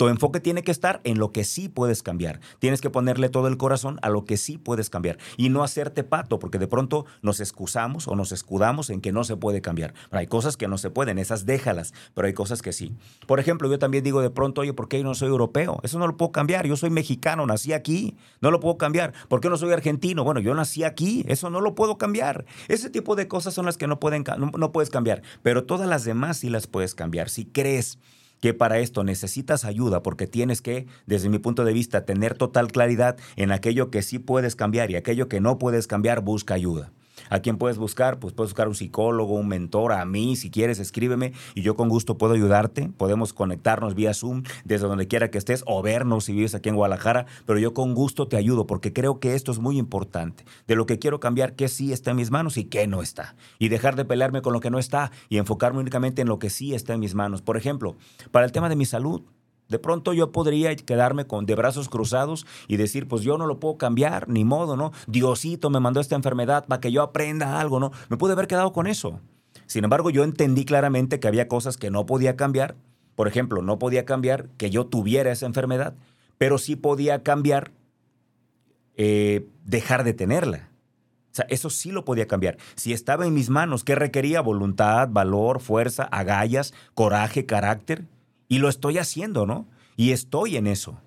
Tu 0.00 0.08
enfoque 0.08 0.40
tiene 0.40 0.62
que 0.62 0.70
estar 0.70 1.02
en 1.04 1.18
lo 1.18 1.30
que 1.30 1.44
sí 1.44 1.68
puedes 1.68 2.02
cambiar. 2.02 2.40
Tienes 2.58 2.80
que 2.80 2.88
ponerle 2.88 3.28
todo 3.28 3.48
el 3.48 3.58
corazón 3.58 3.98
a 4.00 4.08
lo 4.08 4.24
que 4.24 4.38
sí 4.38 4.56
puedes 4.56 4.88
cambiar 4.88 5.18
y 5.36 5.50
no 5.50 5.62
hacerte 5.62 6.04
pato, 6.04 6.38
porque 6.38 6.58
de 6.58 6.66
pronto 6.66 7.04
nos 7.20 7.38
excusamos 7.38 8.08
o 8.08 8.16
nos 8.16 8.32
escudamos 8.32 8.88
en 8.88 9.02
que 9.02 9.12
no 9.12 9.24
se 9.24 9.36
puede 9.36 9.60
cambiar. 9.60 9.92
hay 10.10 10.26
cosas 10.26 10.56
que 10.56 10.68
no 10.68 10.78
se 10.78 10.88
pueden, 10.88 11.18
esas 11.18 11.44
déjalas, 11.44 11.92
pero 12.14 12.26
hay 12.28 12.32
cosas 12.32 12.62
que 12.62 12.72
sí. 12.72 12.94
Por 13.26 13.40
ejemplo, 13.40 13.68
yo 13.68 13.78
también 13.78 14.02
digo 14.02 14.22
de 14.22 14.30
pronto, 14.30 14.62
oye, 14.62 14.72
¿por 14.72 14.88
qué 14.88 14.96
yo 14.96 15.04
no 15.04 15.14
soy 15.14 15.28
europeo? 15.28 15.80
Eso 15.82 15.98
no 15.98 16.06
lo 16.06 16.16
puedo 16.16 16.32
cambiar. 16.32 16.66
Yo 16.66 16.76
soy 16.76 16.88
mexicano, 16.88 17.44
nací 17.44 17.74
aquí, 17.74 18.16
no 18.40 18.50
lo 18.50 18.58
puedo 18.58 18.78
cambiar. 18.78 19.12
¿Por 19.28 19.42
qué 19.42 19.50
no 19.50 19.58
soy 19.58 19.70
argentino? 19.70 20.24
Bueno, 20.24 20.40
yo 20.40 20.54
nací 20.54 20.82
aquí, 20.82 21.26
eso 21.28 21.50
no 21.50 21.60
lo 21.60 21.74
puedo 21.74 21.98
cambiar. 21.98 22.46
Ese 22.68 22.88
tipo 22.88 23.16
de 23.16 23.28
cosas 23.28 23.52
son 23.52 23.66
las 23.66 23.76
que 23.76 23.86
no, 23.86 24.00
pueden, 24.00 24.24
no 24.56 24.72
puedes 24.72 24.88
cambiar, 24.88 25.20
pero 25.42 25.64
todas 25.64 25.86
las 25.86 26.04
demás 26.04 26.38
sí 26.38 26.48
las 26.48 26.66
puedes 26.66 26.94
cambiar. 26.94 27.28
Si 27.28 27.44
crees 27.44 27.98
que 28.40 28.54
para 28.54 28.78
esto 28.78 29.04
necesitas 29.04 29.64
ayuda 29.64 30.02
porque 30.02 30.26
tienes 30.26 30.62
que, 30.62 30.86
desde 31.06 31.28
mi 31.28 31.38
punto 31.38 31.64
de 31.64 31.72
vista, 31.72 32.04
tener 32.04 32.34
total 32.34 32.72
claridad 32.72 33.16
en 33.36 33.52
aquello 33.52 33.90
que 33.90 34.02
sí 34.02 34.18
puedes 34.18 34.56
cambiar 34.56 34.90
y 34.90 34.96
aquello 34.96 35.28
que 35.28 35.40
no 35.40 35.58
puedes 35.58 35.86
cambiar, 35.86 36.20
busca 36.22 36.54
ayuda. 36.54 36.92
¿A 37.28 37.40
quién 37.40 37.58
puedes 37.58 37.78
buscar? 37.78 38.18
Pues 38.18 38.34
puedes 38.34 38.50
buscar 38.52 38.68
un 38.68 38.74
psicólogo, 38.74 39.34
un 39.34 39.48
mentor, 39.48 39.92
a 39.92 40.04
mí, 40.04 40.36
si 40.36 40.50
quieres, 40.50 40.78
escríbeme 40.78 41.32
y 41.54 41.62
yo 41.62 41.76
con 41.76 41.88
gusto 41.88 42.18
puedo 42.18 42.34
ayudarte. 42.34 42.90
Podemos 42.96 43.32
conectarnos 43.32 43.94
vía 43.94 44.14
Zoom 44.14 44.42
desde 44.64 44.86
donde 44.86 45.08
quiera 45.08 45.30
que 45.30 45.38
estés 45.38 45.62
o 45.66 45.82
vernos 45.82 46.24
si 46.24 46.32
vives 46.32 46.54
aquí 46.54 46.68
en 46.68 46.76
Guadalajara, 46.76 47.26
pero 47.46 47.58
yo 47.58 47.74
con 47.74 47.94
gusto 47.94 48.28
te 48.28 48.36
ayudo 48.36 48.66
porque 48.66 48.92
creo 48.92 49.20
que 49.20 49.34
esto 49.34 49.52
es 49.52 49.58
muy 49.58 49.78
importante. 49.78 50.44
De 50.66 50.76
lo 50.76 50.86
que 50.86 50.98
quiero 50.98 51.20
cambiar, 51.20 51.54
qué 51.54 51.68
sí 51.68 51.92
está 51.92 52.12
en 52.12 52.16
mis 52.16 52.30
manos 52.30 52.56
y 52.56 52.64
qué 52.64 52.86
no 52.86 53.02
está. 53.02 53.34
Y 53.58 53.68
dejar 53.68 53.96
de 53.96 54.04
pelearme 54.04 54.42
con 54.42 54.52
lo 54.52 54.60
que 54.60 54.70
no 54.70 54.78
está 54.78 55.10
y 55.28 55.38
enfocarme 55.38 55.80
únicamente 55.80 56.22
en 56.22 56.28
lo 56.28 56.38
que 56.38 56.50
sí 56.50 56.74
está 56.74 56.94
en 56.94 57.00
mis 57.00 57.14
manos. 57.14 57.42
Por 57.42 57.56
ejemplo, 57.56 57.96
para 58.30 58.46
el 58.46 58.52
tema 58.52 58.68
de 58.68 58.76
mi 58.76 58.86
salud, 58.86 59.22
de 59.70 59.78
pronto 59.78 60.12
yo 60.12 60.32
podría 60.32 60.74
quedarme 60.76 61.26
con 61.26 61.46
de 61.46 61.54
brazos 61.54 61.88
cruzados 61.88 62.46
y 62.68 62.76
decir, 62.76 63.08
pues 63.08 63.22
yo 63.22 63.38
no 63.38 63.46
lo 63.46 63.58
puedo 63.58 63.78
cambiar, 63.78 64.28
ni 64.28 64.44
modo, 64.44 64.76
¿no? 64.76 64.92
Diosito 65.06 65.70
me 65.70 65.80
mandó 65.80 66.00
esta 66.00 66.16
enfermedad 66.16 66.66
para 66.66 66.80
que 66.80 66.92
yo 66.92 67.02
aprenda 67.02 67.60
algo, 67.60 67.80
¿no? 67.80 67.92
Me 68.08 68.16
pude 68.18 68.32
haber 68.32 68.48
quedado 68.48 68.72
con 68.72 68.86
eso. 68.86 69.20
Sin 69.66 69.84
embargo, 69.84 70.10
yo 70.10 70.24
entendí 70.24 70.64
claramente 70.64 71.20
que 71.20 71.28
había 71.28 71.48
cosas 71.48 71.76
que 71.76 71.90
no 71.90 72.04
podía 72.04 72.36
cambiar. 72.36 72.74
Por 73.14 73.28
ejemplo, 73.28 73.62
no 73.62 73.78
podía 73.78 74.04
cambiar 74.04 74.48
que 74.56 74.70
yo 74.70 74.86
tuviera 74.86 75.30
esa 75.30 75.46
enfermedad, 75.46 75.94
pero 76.38 76.58
sí 76.58 76.74
podía 76.74 77.22
cambiar 77.22 77.70
eh, 78.96 79.46
dejar 79.64 80.04
de 80.04 80.12
tenerla. 80.12 80.70
O 81.30 81.34
sea, 81.34 81.46
eso 81.48 81.70
sí 81.70 81.92
lo 81.92 82.04
podía 82.04 82.26
cambiar. 82.26 82.58
Si 82.74 82.92
estaba 82.92 83.26
en 83.26 83.34
mis 83.34 83.50
manos, 83.50 83.84
¿qué 83.84 83.94
requería? 83.94 84.40
Voluntad, 84.40 85.08
valor, 85.10 85.60
fuerza, 85.60 86.02
agallas, 86.04 86.74
coraje, 86.94 87.46
carácter. 87.46 88.04
Y 88.50 88.58
lo 88.58 88.68
estoy 88.68 88.98
haciendo, 88.98 89.46
¿no? 89.46 89.68
Y 89.96 90.10
estoy 90.10 90.56
en 90.56 90.66
eso. 90.66 90.98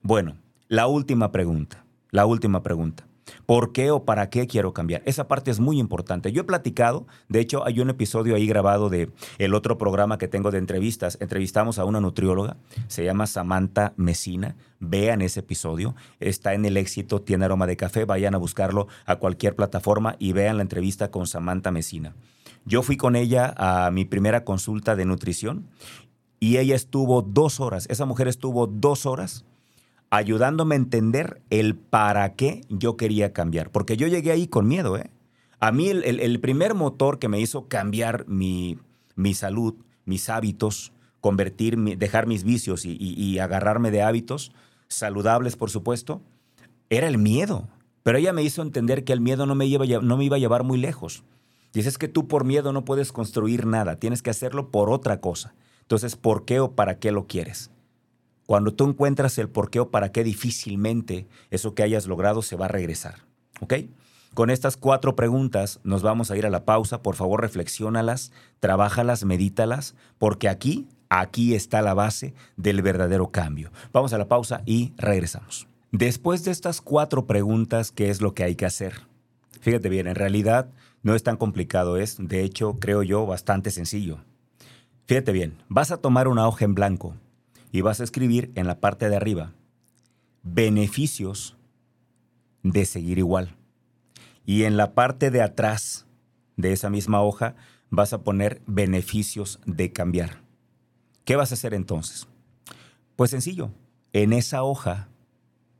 Bueno, 0.00 0.38
la 0.66 0.86
última 0.86 1.30
pregunta, 1.30 1.84
la 2.10 2.24
última 2.24 2.62
pregunta. 2.62 3.06
¿Por 3.44 3.72
qué 3.72 3.90
o 3.90 4.06
para 4.06 4.30
qué 4.30 4.46
quiero 4.46 4.72
cambiar? 4.72 5.02
Esa 5.04 5.28
parte 5.28 5.50
es 5.50 5.60
muy 5.60 5.78
importante. 5.78 6.32
Yo 6.32 6.40
he 6.40 6.44
platicado, 6.44 7.06
de 7.28 7.40
hecho 7.40 7.66
hay 7.66 7.80
un 7.80 7.90
episodio 7.90 8.34
ahí 8.34 8.46
grabado 8.46 8.88
de 8.88 9.10
el 9.36 9.52
otro 9.52 9.76
programa 9.76 10.16
que 10.16 10.26
tengo 10.26 10.50
de 10.50 10.56
entrevistas. 10.56 11.18
Entrevistamos 11.20 11.78
a 11.78 11.84
una 11.84 12.00
nutrióloga, 12.00 12.56
se 12.88 13.04
llama 13.04 13.26
Samantha 13.26 13.92
Mesina. 13.96 14.56
Vean 14.78 15.20
ese 15.20 15.40
episodio, 15.40 15.94
está 16.18 16.54
en 16.54 16.64
el 16.64 16.78
éxito, 16.78 17.20
tiene 17.20 17.44
aroma 17.44 17.66
de 17.66 17.76
café, 17.76 18.06
vayan 18.06 18.34
a 18.34 18.38
buscarlo 18.38 18.88
a 19.04 19.16
cualquier 19.16 19.54
plataforma 19.54 20.16
y 20.18 20.32
vean 20.32 20.56
la 20.56 20.62
entrevista 20.62 21.10
con 21.10 21.26
Samantha 21.26 21.70
Mesina. 21.70 22.14
Yo 22.64 22.82
fui 22.82 22.96
con 22.96 23.16
ella 23.16 23.52
a 23.58 23.90
mi 23.90 24.06
primera 24.06 24.44
consulta 24.44 24.96
de 24.96 25.04
nutrición 25.04 25.66
y 26.40 26.56
ella 26.56 26.74
estuvo 26.74 27.22
dos 27.22 27.60
horas, 27.60 27.86
esa 27.90 28.06
mujer 28.06 28.26
estuvo 28.26 28.66
dos 28.66 29.06
horas 29.06 29.44
ayudándome 30.10 30.74
a 30.74 30.78
entender 30.78 31.40
el 31.50 31.76
para 31.76 32.34
qué 32.34 32.62
yo 32.68 32.96
quería 32.96 33.32
cambiar. 33.32 33.70
Porque 33.70 33.96
yo 33.96 34.08
llegué 34.08 34.32
ahí 34.32 34.48
con 34.48 34.66
miedo, 34.66 34.96
¿eh? 34.96 35.10
A 35.60 35.72
mí 35.72 35.88
el, 35.88 36.40
primer 36.40 36.74
motor 36.74 37.18
que 37.18 37.28
me 37.28 37.38
hizo 37.38 37.68
cambiar 37.68 38.26
mi, 38.26 38.78
mi 39.14 39.34
salud, 39.34 39.74
mis 40.06 40.30
hábitos, 40.30 40.92
convertir, 41.20 41.76
dejar 41.98 42.26
mis 42.26 42.44
vicios 42.44 42.86
y, 42.86 43.38
agarrarme 43.38 43.90
de 43.90 44.02
hábitos 44.02 44.52
saludables, 44.88 45.56
por 45.56 45.68
supuesto, 45.68 46.22
era 46.88 47.06
el 47.06 47.18
miedo. 47.18 47.68
Pero 48.02 48.16
ella 48.16 48.32
me 48.32 48.42
hizo 48.42 48.62
entender 48.62 49.04
que 49.04 49.12
el 49.12 49.20
miedo 49.20 49.44
no 49.44 49.54
me, 49.54 49.66
iba, 49.66 49.84
no 50.00 50.16
me 50.16 50.24
iba 50.24 50.36
a 50.36 50.40
llevar 50.40 50.64
muy 50.64 50.78
lejos. 50.78 51.24
Dices 51.74 51.98
que 51.98 52.08
tú 52.08 52.26
por 52.26 52.44
miedo 52.44 52.72
no 52.72 52.86
puedes 52.86 53.12
construir 53.12 53.66
nada, 53.66 53.96
tienes 53.96 54.22
que 54.22 54.30
hacerlo 54.30 54.70
por 54.70 54.90
otra 54.90 55.20
cosa. 55.20 55.54
Entonces, 55.90 56.14
¿por 56.14 56.44
qué 56.44 56.60
o 56.60 56.70
para 56.76 57.00
qué 57.00 57.10
lo 57.10 57.26
quieres? 57.26 57.72
Cuando 58.46 58.72
tú 58.72 58.88
encuentras 58.88 59.36
el 59.38 59.48
por 59.48 59.70
qué 59.70 59.80
o 59.80 59.90
para 59.90 60.12
qué, 60.12 60.22
difícilmente 60.22 61.26
eso 61.50 61.74
que 61.74 61.82
hayas 61.82 62.06
logrado 62.06 62.42
se 62.42 62.54
va 62.54 62.66
a 62.66 62.68
regresar. 62.68 63.26
¿Ok? 63.60 63.74
Con 64.34 64.50
estas 64.50 64.76
cuatro 64.76 65.16
preguntas 65.16 65.80
nos 65.82 66.02
vamos 66.02 66.30
a 66.30 66.36
ir 66.36 66.46
a 66.46 66.50
la 66.50 66.64
pausa. 66.64 67.02
Por 67.02 67.16
favor, 67.16 67.40
reflexiónalas, 67.40 68.30
trabájalas, 68.60 69.24
medítalas, 69.24 69.96
porque 70.18 70.48
aquí, 70.48 70.86
aquí 71.08 71.56
está 71.56 71.82
la 71.82 71.94
base 71.94 72.34
del 72.56 72.82
verdadero 72.82 73.32
cambio. 73.32 73.72
Vamos 73.92 74.12
a 74.12 74.18
la 74.18 74.28
pausa 74.28 74.62
y 74.66 74.92
regresamos. 74.96 75.66
Después 75.90 76.44
de 76.44 76.52
estas 76.52 76.80
cuatro 76.80 77.26
preguntas, 77.26 77.90
¿qué 77.90 78.10
es 78.10 78.20
lo 78.20 78.32
que 78.32 78.44
hay 78.44 78.54
que 78.54 78.66
hacer? 78.66 79.08
Fíjate 79.60 79.88
bien, 79.88 80.06
en 80.06 80.14
realidad 80.14 80.70
no 81.02 81.16
es 81.16 81.24
tan 81.24 81.36
complicado, 81.36 81.96
es, 81.96 82.16
de 82.20 82.44
hecho, 82.44 82.78
creo 82.78 83.02
yo, 83.02 83.26
bastante 83.26 83.72
sencillo. 83.72 84.20
Fíjate 85.10 85.32
bien, 85.32 85.60
vas 85.68 85.90
a 85.90 85.96
tomar 85.96 86.28
una 86.28 86.46
hoja 86.46 86.64
en 86.64 86.76
blanco 86.76 87.16
y 87.72 87.80
vas 87.80 87.98
a 87.98 88.04
escribir 88.04 88.52
en 88.54 88.68
la 88.68 88.78
parte 88.78 89.08
de 89.08 89.16
arriba 89.16 89.52
beneficios 90.44 91.56
de 92.62 92.84
seguir 92.84 93.18
igual. 93.18 93.56
Y 94.46 94.62
en 94.62 94.76
la 94.76 94.94
parte 94.94 95.32
de 95.32 95.42
atrás 95.42 96.06
de 96.56 96.72
esa 96.72 96.90
misma 96.90 97.22
hoja 97.22 97.56
vas 97.88 98.12
a 98.12 98.22
poner 98.22 98.62
beneficios 98.68 99.58
de 99.66 99.92
cambiar. 99.92 100.42
¿Qué 101.24 101.34
vas 101.34 101.50
a 101.50 101.54
hacer 101.54 101.74
entonces? 101.74 102.28
Pues 103.16 103.32
sencillo, 103.32 103.72
en 104.12 104.32
esa 104.32 104.62
hoja, 104.62 105.08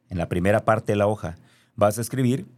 en 0.08 0.18
la 0.18 0.28
primera 0.28 0.64
parte 0.64 0.90
de 0.90 0.96
la 0.96 1.06
hoja, 1.06 1.36
vas 1.76 1.98
a 1.98 2.00
escribir 2.00 2.48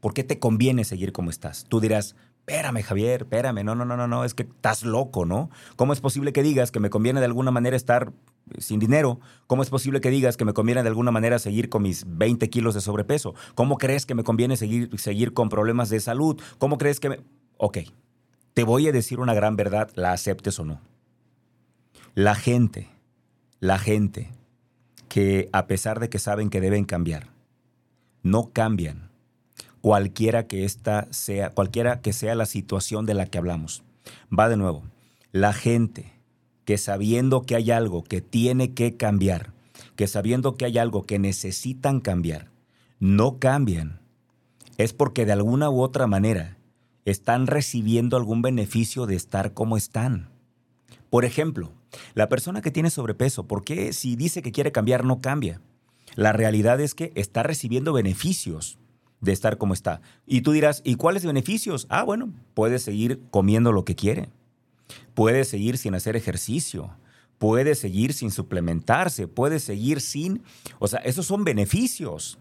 por 0.00 0.12
qué 0.12 0.24
te 0.24 0.40
conviene 0.40 0.82
seguir 0.82 1.12
como 1.12 1.30
estás. 1.30 1.66
Tú 1.68 1.78
dirás, 1.78 2.16
espérame 2.50 2.82
Javier, 2.82 3.22
espérame, 3.22 3.62
no, 3.64 3.76
no, 3.76 3.84
no, 3.84 3.96
no, 3.96 4.08
no, 4.08 4.24
es 4.24 4.34
que 4.34 4.42
estás 4.42 4.82
loco, 4.82 5.24
¿no? 5.24 5.50
¿Cómo 5.76 5.92
es 5.92 6.00
posible 6.00 6.32
que 6.32 6.42
digas 6.42 6.72
que 6.72 6.80
me 6.80 6.90
conviene 6.90 7.20
de 7.20 7.26
alguna 7.26 7.52
manera 7.52 7.76
estar 7.76 8.12
sin 8.58 8.80
dinero, 8.80 9.20
¿cómo 9.46 9.62
es 9.62 9.70
posible 9.70 10.00
que 10.00 10.10
digas 10.10 10.36
que 10.36 10.44
me 10.44 10.52
conviene 10.52 10.82
de 10.82 10.88
alguna 10.88 11.12
manera 11.12 11.38
seguir 11.38 11.68
con 11.68 11.82
mis 11.82 12.04
20 12.08 12.50
kilos 12.50 12.74
de 12.74 12.80
sobrepeso? 12.80 13.34
¿Cómo 13.54 13.78
crees 13.78 14.04
que 14.04 14.16
me 14.16 14.24
conviene 14.24 14.56
seguir, 14.56 14.98
seguir 14.98 15.32
con 15.32 15.48
problemas 15.48 15.90
de 15.90 16.00
salud? 16.00 16.40
¿Cómo 16.58 16.76
crees 16.76 16.98
que 16.98 17.10
me... 17.10 17.20
Ok, 17.56 17.78
te 18.52 18.64
voy 18.64 18.88
a 18.88 18.92
decir 18.92 19.20
una 19.20 19.34
gran 19.34 19.54
verdad, 19.54 19.90
la 19.94 20.12
aceptes 20.12 20.58
o 20.58 20.64
no. 20.64 20.80
La 22.14 22.34
gente, 22.34 22.88
la 23.60 23.78
gente 23.78 24.32
que 25.08 25.48
a 25.52 25.68
pesar 25.68 26.00
de 26.00 26.08
que 26.08 26.18
saben 26.18 26.50
que 26.50 26.60
deben 26.60 26.84
cambiar, 26.84 27.28
no 28.22 28.50
cambian, 28.52 29.09
cualquiera 29.80 30.46
que 30.46 30.64
esta 30.64 31.06
sea, 31.10 31.50
cualquiera 31.50 32.00
que 32.00 32.12
sea 32.12 32.34
la 32.34 32.46
situación 32.46 33.06
de 33.06 33.14
la 33.14 33.26
que 33.26 33.38
hablamos. 33.38 33.82
Va 34.36 34.48
de 34.48 34.56
nuevo, 34.56 34.84
la 35.32 35.52
gente 35.52 36.12
que 36.64 36.78
sabiendo 36.78 37.42
que 37.42 37.56
hay 37.56 37.70
algo 37.70 38.04
que 38.04 38.20
tiene 38.20 38.74
que 38.74 38.96
cambiar, 38.96 39.52
que 39.96 40.06
sabiendo 40.06 40.56
que 40.56 40.64
hay 40.66 40.78
algo 40.78 41.04
que 41.04 41.18
necesitan 41.18 42.00
cambiar, 42.00 42.50
no 42.98 43.38
cambian, 43.38 44.00
es 44.78 44.92
porque 44.92 45.26
de 45.26 45.32
alguna 45.32 45.70
u 45.70 45.80
otra 45.80 46.06
manera 46.06 46.56
están 47.04 47.46
recibiendo 47.46 48.16
algún 48.16 48.42
beneficio 48.42 49.06
de 49.06 49.16
estar 49.16 49.52
como 49.52 49.76
están. 49.76 50.28
Por 51.08 51.24
ejemplo, 51.24 51.72
la 52.14 52.28
persona 52.28 52.62
que 52.62 52.70
tiene 52.70 52.90
sobrepeso, 52.90 53.46
¿por 53.46 53.64
qué 53.64 53.92
si 53.92 54.16
dice 54.16 54.42
que 54.42 54.52
quiere 54.52 54.72
cambiar 54.72 55.04
no 55.04 55.20
cambia? 55.20 55.60
La 56.14 56.32
realidad 56.32 56.80
es 56.80 56.94
que 56.94 57.12
está 57.14 57.42
recibiendo 57.42 57.92
beneficios 57.92 58.78
de 59.20 59.32
estar 59.32 59.58
como 59.58 59.74
está. 59.74 60.00
Y 60.26 60.40
tú 60.40 60.52
dirás, 60.52 60.82
¿y 60.84 60.94
cuáles 60.94 61.24
beneficios? 61.24 61.86
Ah, 61.90 62.04
bueno, 62.04 62.32
puede 62.54 62.78
seguir 62.78 63.20
comiendo 63.30 63.72
lo 63.72 63.84
que 63.84 63.94
quiere 63.94 64.30
puede 65.14 65.44
seguir 65.44 65.78
sin 65.78 65.94
hacer 65.94 66.16
ejercicio, 66.16 66.96
puede 67.38 67.74
seguir 67.74 68.12
sin 68.12 68.30
suplementarse, 68.30 69.28
puede 69.28 69.60
seguir 69.60 70.00
sin... 70.00 70.42
O 70.78 70.88
sea, 70.88 71.00
esos 71.00 71.26
son 71.26 71.44
beneficios. 71.44 72.38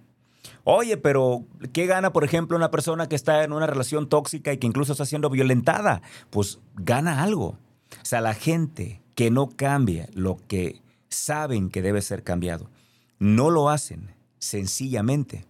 Oye, 0.64 0.98
pero 0.98 1.46
¿qué 1.74 1.86
gana, 1.86 2.14
por 2.14 2.24
ejemplo, 2.24 2.58
una 2.58 2.72
persona 2.72 3.08
que 3.08 3.16
está 3.16 3.44
en 3.44 3.54
una 3.54 3.68
relación 3.68 4.08
tóxica 4.10 4.54
y 4.54 4.58
que 4.58 4.68
incluso 4.68 4.92
está 4.92 5.06
siendo 5.06 5.30
violentada? 5.30 6.02
Pues 6.30 6.60
gana 6.76 7.24
algo. 7.24 7.58
O 8.02 8.06
sea, 8.06 8.22
la 8.22 8.34
gente 8.34 9.02
que 9.16 9.32
no 9.32 9.50
cambia 9.50 10.08
lo 10.14 10.38
que 10.48 10.82
saben 11.10 11.70
que 11.70 11.82
debe 11.82 12.02
ser 12.02 12.24
cambiado, 12.24 12.70
no 13.18 13.50
lo 13.50 13.70
hacen 13.70 14.16
sencillamente 14.38 15.46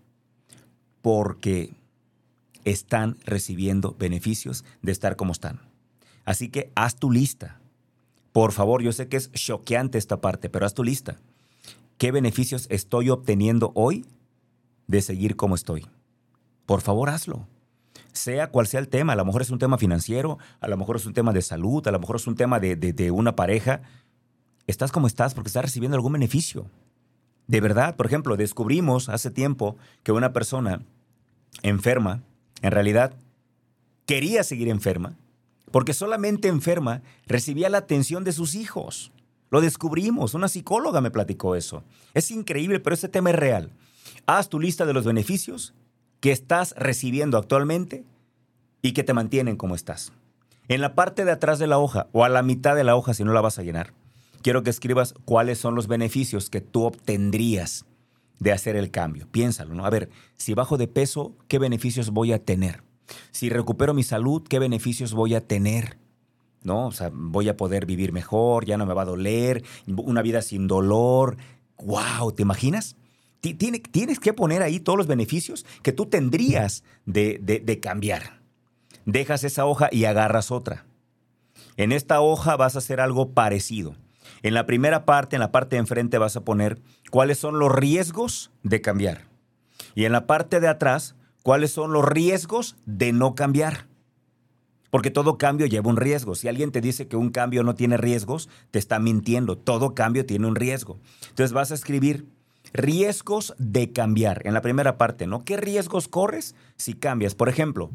porque 1.02 1.74
están 2.66 3.18
recibiendo 3.26 3.96
beneficios 3.98 4.66
de 4.82 4.92
estar 4.92 5.16
como 5.16 5.32
están. 5.32 5.60
Así 6.26 6.50
que 6.50 6.72
haz 6.76 6.96
tu 6.96 7.12
lista. 7.12 7.60
Por 8.32 8.52
favor, 8.52 8.82
yo 8.82 8.92
sé 8.92 9.08
que 9.08 9.18
es 9.18 9.32
choqueante 9.32 9.98
esta 9.98 10.22
parte, 10.22 10.50
pero 10.50 10.66
haz 10.66 10.74
tu 10.74 10.84
lista. 10.84 11.18
¿Qué 11.98 12.12
beneficios 12.12 12.68
estoy 12.70 13.10
obteniendo 13.10 13.72
hoy 13.76 14.06
de 14.88 15.02
seguir 15.02 15.36
como 15.36 15.56
estoy? 15.56 15.88
Por 16.66 16.82
favor, 16.82 17.10
hazlo. 17.10 17.48
Sea 18.14 18.52
cual 18.52 18.68
sea 18.68 18.80
el 18.80 18.90
tema, 18.90 19.14
a 19.14 19.16
lo 19.16 19.26
mejor 19.26 19.42
es 19.42 19.50
un 19.50 19.60
tema 19.60 19.78
financiero, 19.78 20.38
a 20.60 20.68
lo 20.68 20.78
mejor 20.78 20.98
es 20.98 21.06
un 21.06 21.14
tema 21.14 21.34
de 21.34 21.42
salud, 21.42 21.86
a 21.88 21.92
lo 21.92 22.00
mejor 22.00 22.18
es 22.18 22.28
un 22.28 22.36
tema 22.36 22.60
de, 22.60 22.76
de 22.76 23.12
una 23.12 23.36
pareja. 23.36 23.82
Estás 24.68 24.92
como 24.92 25.08
estás 25.08 25.34
porque 25.34 25.48
estás 25.48 25.66
recibiendo 25.66 25.96
algún 25.96 26.14
beneficio. 26.14 26.68
De 27.50 27.62
verdad, 27.62 27.96
por 27.96 28.06
ejemplo, 28.06 28.38
descubrimos 28.38 29.10
hace 29.10 29.32
tiempo 29.32 29.76
que 30.04 30.12
una 30.12 30.34
persona 30.34 30.84
enferma, 31.64 32.22
en 32.62 32.70
realidad, 32.70 33.16
quería 34.06 34.44
seguir 34.44 34.68
enferma, 34.68 35.18
porque 35.72 35.96
solamente 35.96 36.48
enferma 36.48 37.02
recibía 37.26 37.68
la 37.70 37.80
atención 37.80 38.24
de 38.24 38.34
sus 38.34 38.54
hijos. 38.54 39.12
Lo 39.50 39.62
descubrimos, 39.62 40.36
una 40.36 40.48
psicóloga 40.48 41.02
me 41.02 41.10
platicó 41.10 41.56
eso. 41.56 41.84
Es 42.14 42.30
increíble, 42.30 42.80
pero 42.80 42.94
este 42.94 43.10
tema 43.10 43.32
es 43.32 43.36
real. 43.36 43.72
Haz 44.28 44.50
tu 44.50 44.60
lista 44.60 44.86
de 44.86 44.94
los 44.94 45.06
beneficios 45.06 45.74
que 46.20 46.32
estás 46.32 46.76
recibiendo 46.78 47.40
actualmente 47.40 48.04
y 48.84 48.92
que 48.92 49.04
te 49.04 49.16
mantienen 49.16 49.58
como 49.58 49.74
estás. 49.74 50.12
En 50.68 50.82
la 50.82 50.94
parte 50.94 51.26
de 51.26 51.32
atrás 51.32 51.58
de 51.58 51.66
la 51.66 51.80
hoja 51.80 52.10
o 52.12 52.24
a 52.24 52.30
la 52.30 52.44
mitad 52.44 52.76
de 52.76 52.84
la 52.84 52.96
hoja 52.96 53.16
si 53.16 53.24
no 53.24 53.34
la 53.34 53.42
vas 53.42 53.58
a 53.58 53.64
llenar, 53.64 53.92
quiero 54.42 54.64
que 54.64 54.70
escribas 54.70 55.14
cuáles 55.26 55.58
son 55.58 55.76
los 55.76 55.88
beneficios 55.88 56.50
que 56.50 56.62
tú 56.62 56.84
obtendrías 56.84 57.86
de 58.40 58.52
hacer 58.52 58.76
el 58.76 58.92
cambio. 58.92 59.28
Piénsalo, 59.32 59.74
¿no? 59.74 59.86
A 59.86 59.90
ver, 59.90 60.10
si 60.38 60.54
bajo 60.54 60.78
de 60.78 60.88
peso, 60.88 61.36
¿qué 61.48 61.60
beneficios 61.60 62.10
voy 62.12 62.34
a 62.34 62.44
tener? 62.44 62.84
Si 63.32 63.50
recupero 63.50 63.94
mi 63.94 64.04
salud, 64.04 64.44
¿qué 64.48 64.60
beneficios 64.60 65.14
voy 65.14 65.36
a 65.36 65.46
tener? 65.46 65.98
¿No? 66.64 66.88
O 66.88 66.92
sea, 66.92 67.12
voy 67.14 67.50
a 67.50 67.58
poder 67.58 67.86
vivir 67.86 68.12
mejor, 68.12 68.66
ya 68.66 68.78
no 68.78 68.86
me 68.86 68.94
va 68.94 69.04
a 69.04 69.06
doler, 69.06 69.64
una 69.88 70.22
vida 70.22 70.42
sin 70.42 70.68
dolor. 70.68 71.38
¡Wow! 71.78 72.34
¿Te 72.34 72.42
imaginas? 72.42 72.96
Tienes 73.42 74.20
que 74.20 74.34
poner 74.34 74.62
ahí 74.62 74.80
todos 74.80 74.98
los 74.98 75.08
beneficios 75.08 75.66
que 75.82 75.94
tú 75.94 76.08
tendrías 76.08 76.84
de, 77.06 77.40
de 77.40 77.80
cambiar. 77.80 78.42
Dejas 79.06 79.44
esa 79.44 79.66
hoja 79.66 79.90
y 79.92 80.06
agarras 80.06 80.52
otra. 80.52 80.86
En 81.78 81.94
esta 81.94 82.20
hoja 82.20 82.58
vas 82.58 82.76
a 82.76 82.80
hacer 82.80 83.00
algo 83.00 83.32
parecido. 83.32 83.96
En 84.42 84.54
la 84.54 84.66
primera 84.66 85.06
parte, 85.06 85.36
en 85.36 85.42
la 85.42 85.52
parte 85.52 85.76
de 85.76 85.82
enfrente, 85.82 86.18
vas 86.18 86.36
a 86.36 86.44
poner 86.44 86.80
cuáles 87.12 87.40
son 87.40 87.60
los 87.60 87.72
riesgos 87.72 88.52
de 88.64 88.82
cambiar. 88.82 89.28
Y 89.96 90.06
en 90.06 90.12
la 90.12 90.28
parte 90.28 90.60
de 90.60 90.68
atrás 90.68 91.16
cuáles 91.44 91.72
son 91.72 91.94
los 91.94 92.06
riesgos 92.06 92.76
de 92.86 93.12
no 93.12 93.36
cambiar. 93.36 93.88
Porque 94.90 95.12
todo 95.12 95.38
cambio 95.38 95.68
lleva 95.68 95.90
un 95.90 95.98
riesgo. 95.98 96.36
Si 96.36 96.48
alguien 96.48 96.72
te 96.72 96.82
dice 96.82 97.08
que 97.08 97.16
un 97.16 97.30
cambio 97.30 97.64
no 97.64 97.76
tiene 97.76 97.98
riesgos, 97.98 98.50
te 98.72 98.80
está 98.80 99.00
mintiendo. 99.00 99.58
Todo 99.58 99.94
cambio 99.94 100.26
tiene 100.26 100.48
un 100.48 100.56
riesgo. 100.56 101.00
Entonces 101.30 101.54
vas 101.54 101.72
a 101.72 101.76
escribir 101.76 102.28
riesgos 102.74 103.54
de 103.58 103.92
cambiar 103.92 104.42
en 104.46 104.54
la 104.54 104.62
primera 104.62 104.98
parte, 104.98 105.28
¿no? 105.28 105.44
¿Qué 105.44 105.58
riesgos 105.58 106.08
corres 106.08 106.56
si 106.76 106.94
cambias? 106.94 107.36
Por 107.36 107.50
ejemplo, 107.50 107.92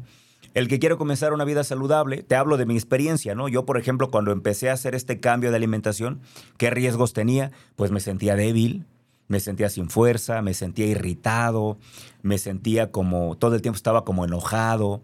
el 0.55 0.69
que 0.69 0.79
quiere 0.79 0.95
comenzar 0.95 1.33
una 1.33 1.43
vida 1.43 1.63
saludable, 1.63 2.23
te 2.23 2.35
hablo 2.35 2.55
de 2.57 2.65
mi 2.65 2.75
experiencia, 2.75 3.35
¿no? 3.35 3.49
Yo, 3.49 3.65
por 3.65 3.77
ejemplo, 3.77 4.09
cuando 4.09 4.31
empecé 4.31 4.69
a 4.69 4.73
hacer 4.73 4.95
este 4.95 5.19
cambio 5.19 5.51
de 5.51 5.57
alimentación, 5.57 6.21
¿qué 6.57 6.69
riesgos 6.69 7.11
tenía? 7.11 7.51
Pues 7.75 7.91
me 7.91 7.99
sentía 7.99 8.37
débil, 8.37 8.85
me 9.27 9.41
sentía 9.41 9.69
sin 9.69 9.89
fuerza, 9.89 10.41
me 10.41 10.53
sentía 10.53 10.85
irritado, 10.85 11.77
me 12.21 12.37
sentía 12.37 12.89
como, 12.89 13.35
todo 13.35 13.55
el 13.55 13.61
tiempo 13.61 13.75
estaba 13.75 14.05
como 14.05 14.23
enojado, 14.23 15.01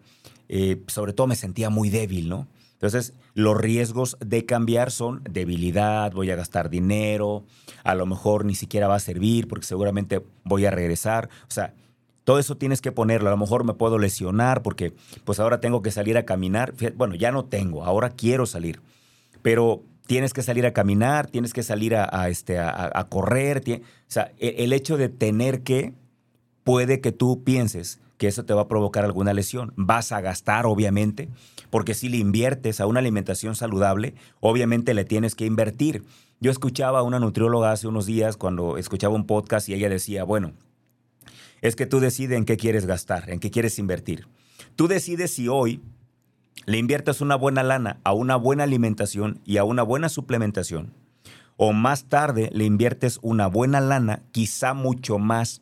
eh, 0.48 0.82
sobre 0.88 1.12
todo 1.12 1.28
me 1.28 1.36
sentía 1.36 1.70
muy 1.70 1.90
débil, 1.90 2.30
¿no? 2.30 2.48
Entonces, 2.74 3.14
los 3.34 3.58
riesgos 3.58 4.18
de 4.26 4.46
cambiar 4.46 4.90
son 4.90 5.22
debilidad, 5.30 6.14
voy 6.14 6.32
a 6.32 6.36
gastar 6.38 6.70
dinero, 6.70 7.44
a 7.84 7.94
lo 7.94 8.06
mejor 8.06 8.46
ni 8.46 8.56
siquiera 8.56 8.88
va 8.88 8.96
a 8.96 9.00
servir 9.00 9.50
porque 9.50 9.68
seguramente 9.68 10.24
voy 10.46 10.66
a 10.66 10.72
regresar. 10.72 11.30
O 11.44 11.52
sea, 11.52 11.76
todo 12.24 12.40
eso 12.40 12.56
tienes 12.58 12.82
que 12.82 12.92
ponerlo. 12.92 13.30
A 13.30 13.32
lo 13.32 13.38
mejor 13.38 13.64
me 13.64 13.74
puedo 13.74 13.98
lesionar 13.98 14.62
porque 14.62 14.94
pues 15.26 15.40
ahora 15.40 15.60
tengo 15.60 15.82
que 15.82 15.92
salir 15.92 16.18
a 16.18 16.26
caminar. 16.26 16.74
Bueno, 16.96 17.16
ya 17.16 17.32
no 17.32 17.46
tengo, 17.46 17.84
ahora 17.84 18.10
quiero 18.10 18.46
salir. 18.46 18.82
Pero 19.42 19.84
tienes 20.06 20.34
que 20.34 20.44
salir 20.44 20.66
a 20.66 20.74
caminar, 20.74 21.28
tienes 21.28 21.54
que 21.54 21.64
salir 21.64 21.96
a, 21.96 22.30
este, 22.30 22.60
a, 22.60 23.08
correr. 23.10 23.64
o 23.68 23.82
sea, 24.08 24.32
el, 24.40 24.56
el 24.58 24.74
hecho 24.74 24.98
de 24.98 25.10
tener 25.10 25.62
que 25.62 25.94
puede 26.64 27.02
que 27.02 27.12
tú 27.12 27.44
pienses 27.44 28.00
que 28.22 28.28
eso 28.28 28.46
te 28.46 28.54
va 28.54 28.62
a 28.62 28.68
provocar 28.68 29.04
alguna 29.04 29.34
lesión. 29.34 29.74
Vas 29.78 30.12
a 30.12 30.22
gastar, 30.22 30.68
obviamente, 30.68 31.28
porque 31.72 31.96
si 31.96 32.08
le 32.08 32.18
inviertes 32.18 32.80
a 32.80 32.86
una 32.86 33.00
alimentación 33.00 33.56
saludable, 33.56 34.14
obviamente 34.42 34.94
le 34.94 35.06
tienes 35.06 35.34
que 35.34 35.48
invertir. 35.48 36.04
Yo 36.40 36.52
escuchaba 36.52 37.00
a 37.00 37.04
una 37.04 37.20
nutrióloga 37.20 37.72
hace 37.72 37.88
unos 37.88 38.06
días 38.06 38.38
cuando 38.38 38.78
escuchaba 38.78 39.16
un 39.16 39.26
podcast 39.26 39.70
y 39.70 39.74
ella 39.74 39.90
decía, 39.90 40.24
bueno, 40.24 40.54
es 41.62 41.76
que 41.76 41.86
tú 41.86 42.00
decides 42.00 42.38
en 42.38 42.46
qué 42.46 42.58
quieres 42.58 42.86
gastar, 42.86 43.30
en 43.30 43.40
qué 43.40 43.52
quieres 43.52 43.80
invertir. 43.80 44.28
Tú 44.76 44.88
decides 44.88 45.32
si 45.32 45.48
hoy 45.48 45.82
le 46.66 46.78
inviertes 46.78 47.22
una 47.22 47.36
buena 47.36 47.64
lana 47.64 48.00
a 48.04 48.14
una 48.14 48.36
buena 48.36 48.64
alimentación 48.64 49.40
y 49.46 49.58
a 49.58 49.64
una 49.64 49.84
buena 49.84 50.10
suplementación, 50.10 50.94
o 51.58 51.74
más 51.74 52.06
tarde 52.06 52.50
le 52.54 52.66
inviertes 52.66 53.20
una 53.22 53.48
buena 53.48 53.80
lana, 53.80 54.24
quizá 54.32 54.74
mucho 54.74 55.20
más 55.20 55.62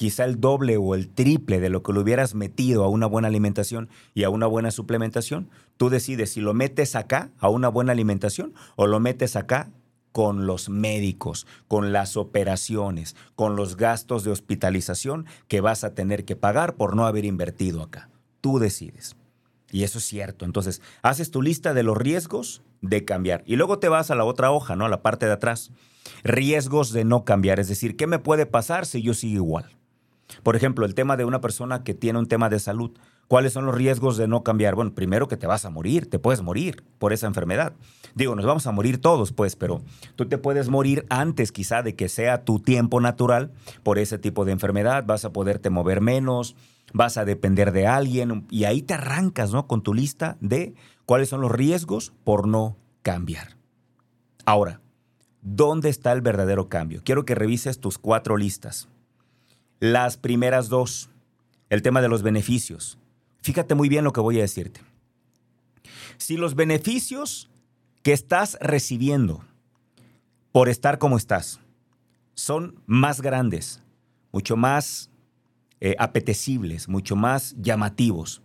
quizá 0.00 0.24
el 0.24 0.40
doble 0.40 0.78
o 0.78 0.94
el 0.94 1.10
triple 1.10 1.60
de 1.60 1.68
lo 1.68 1.82
que 1.82 1.92
le 1.92 2.00
hubieras 2.00 2.34
metido 2.34 2.84
a 2.84 2.88
una 2.88 3.04
buena 3.04 3.28
alimentación 3.28 3.90
y 4.14 4.22
a 4.22 4.30
una 4.30 4.46
buena 4.46 4.70
suplementación, 4.70 5.50
tú 5.76 5.90
decides 5.90 6.30
si 6.30 6.40
lo 6.40 6.54
metes 6.54 6.96
acá 6.96 7.28
a 7.38 7.50
una 7.50 7.68
buena 7.68 7.92
alimentación 7.92 8.54
o 8.76 8.86
lo 8.86 8.98
metes 8.98 9.36
acá 9.36 9.68
con 10.12 10.46
los 10.46 10.68
médicos, 10.68 11.46
con 11.68 11.92
las 11.92 12.16
operaciones, 12.16 13.16
con 13.34 13.56
los 13.56 13.76
gastos 13.76 14.24
de 14.24 14.30
hospitalización 14.30 15.26
que 15.48 15.60
vas 15.60 15.84
a 15.84 15.94
tener 15.94 16.24
que 16.24 16.36
pagar 16.36 16.74
por 16.74 16.96
no 16.96 17.06
haber 17.06 17.24
invertido 17.24 17.82
acá. 17.82 18.08
Tú 18.40 18.58
decides. 18.58 19.16
Y 19.70 19.84
eso 19.84 19.98
es 19.98 20.04
cierto. 20.04 20.44
Entonces, 20.44 20.82
haces 21.02 21.30
tu 21.30 21.42
lista 21.42 21.74
de 21.74 21.82
los 21.82 21.96
riesgos 21.96 22.62
de 22.80 23.04
cambiar. 23.04 23.42
Y 23.46 23.56
luego 23.56 23.78
te 23.78 23.88
vas 23.88 24.10
a 24.10 24.14
la 24.14 24.24
otra 24.24 24.50
hoja, 24.50 24.74
¿no? 24.74 24.86
A 24.86 24.88
la 24.88 25.02
parte 25.02 25.26
de 25.26 25.32
atrás. 25.32 25.70
Riesgos 26.24 26.92
de 26.92 27.04
no 27.04 27.24
cambiar. 27.24 27.60
Es 27.60 27.68
decir, 27.68 27.96
¿qué 27.96 28.06
me 28.06 28.18
puede 28.18 28.46
pasar 28.46 28.86
si 28.86 29.02
yo 29.02 29.14
sigo 29.14 29.36
igual? 29.36 29.76
Por 30.42 30.56
ejemplo, 30.56 30.86
el 30.86 30.94
tema 30.94 31.16
de 31.16 31.24
una 31.24 31.40
persona 31.40 31.84
que 31.84 31.94
tiene 31.94 32.18
un 32.18 32.26
tema 32.26 32.48
de 32.48 32.58
salud. 32.58 32.92
¿Cuáles 33.30 33.52
son 33.52 33.64
los 33.64 33.76
riesgos 33.76 34.16
de 34.16 34.26
no 34.26 34.42
cambiar? 34.42 34.74
Bueno, 34.74 34.92
primero 34.92 35.28
que 35.28 35.36
te 35.36 35.46
vas 35.46 35.64
a 35.64 35.70
morir, 35.70 36.10
te 36.10 36.18
puedes 36.18 36.42
morir 36.42 36.82
por 36.98 37.12
esa 37.12 37.28
enfermedad. 37.28 37.74
Digo, 38.16 38.34
nos 38.34 38.44
vamos 38.44 38.66
a 38.66 38.72
morir 38.72 39.00
todos, 39.00 39.30
pues, 39.30 39.54
pero 39.54 39.82
tú 40.16 40.26
te 40.26 40.36
puedes 40.36 40.68
morir 40.68 41.06
antes 41.10 41.52
quizá 41.52 41.84
de 41.84 41.94
que 41.94 42.08
sea 42.08 42.44
tu 42.44 42.58
tiempo 42.58 43.00
natural 43.00 43.52
por 43.84 44.00
ese 44.00 44.18
tipo 44.18 44.44
de 44.44 44.50
enfermedad. 44.50 45.04
Vas 45.06 45.24
a 45.24 45.32
poderte 45.32 45.70
mover 45.70 46.00
menos, 46.00 46.56
vas 46.92 47.18
a 47.18 47.24
depender 47.24 47.70
de 47.70 47.86
alguien 47.86 48.48
y 48.50 48.64
ahí 48.64 48.82
te 48.82 48.94
arrancas, 48.94 49.52
¿no? 49.52 49.68
Con 49.68 49.84
tu 49.84 49.94
lista 49.94 50.36
de 50.40 50.74
cuáles 51.06 51.28
son 51.28 51.40
los 51.40 51.52
riesgos 51.52 52.12
por 52.24 52.48
no 52.48 52.78
cambiar. 53.02 53.56
Ahora, 54.44 54.80
¿dónde 55.40 55.88
está 55.88 56.10
el 56.10 56.20
verdadero 56.20 56.68
cambio? 56.68 57.00
Quiero 57.04 57.24
que 57.24 57.36
revises 57.36 57.78
tus 57.78 57.96
cuatro 57.96 58.36
listas. 58.36 58.88
Las 59.78 60.16
primeras 60.16 60.68
dos, 60.68 61.10
el 61.68 61.82
tema 61.82 62.02
de 62.02 62.08
los 62.08 62.24
beneficios. 62.24 62.98
Fíjate 63.42 63.74
muy 63.74 63.88
bien 63.88 64.04
lo 64.04 64.12
que 64.12 64.20
voy 64.20 64.38
a 64.38 64.42
decirte. 64.42 64.80
Si 66.18 66.36
los 66.36 66.54
beneficios 66.54 67.48
que 68.02 68.12
estás 68.12 68.58
recibiendo 68.60 69.44
por 70.52 70.68
estar 70.68 70.98
como 70.98 71.16
estás 71.16 71.60
son 72.34 72.82
más 72.86 73.20
grandes, 73.20 73.82
mucho 74.32 74.56
más 74.56 75.10
eh, 75.80 75.96
apetecibles, 75.98 76.88
mucho 76.88 77.16
más 77.16 77.54
llamativos, 77.58 78.42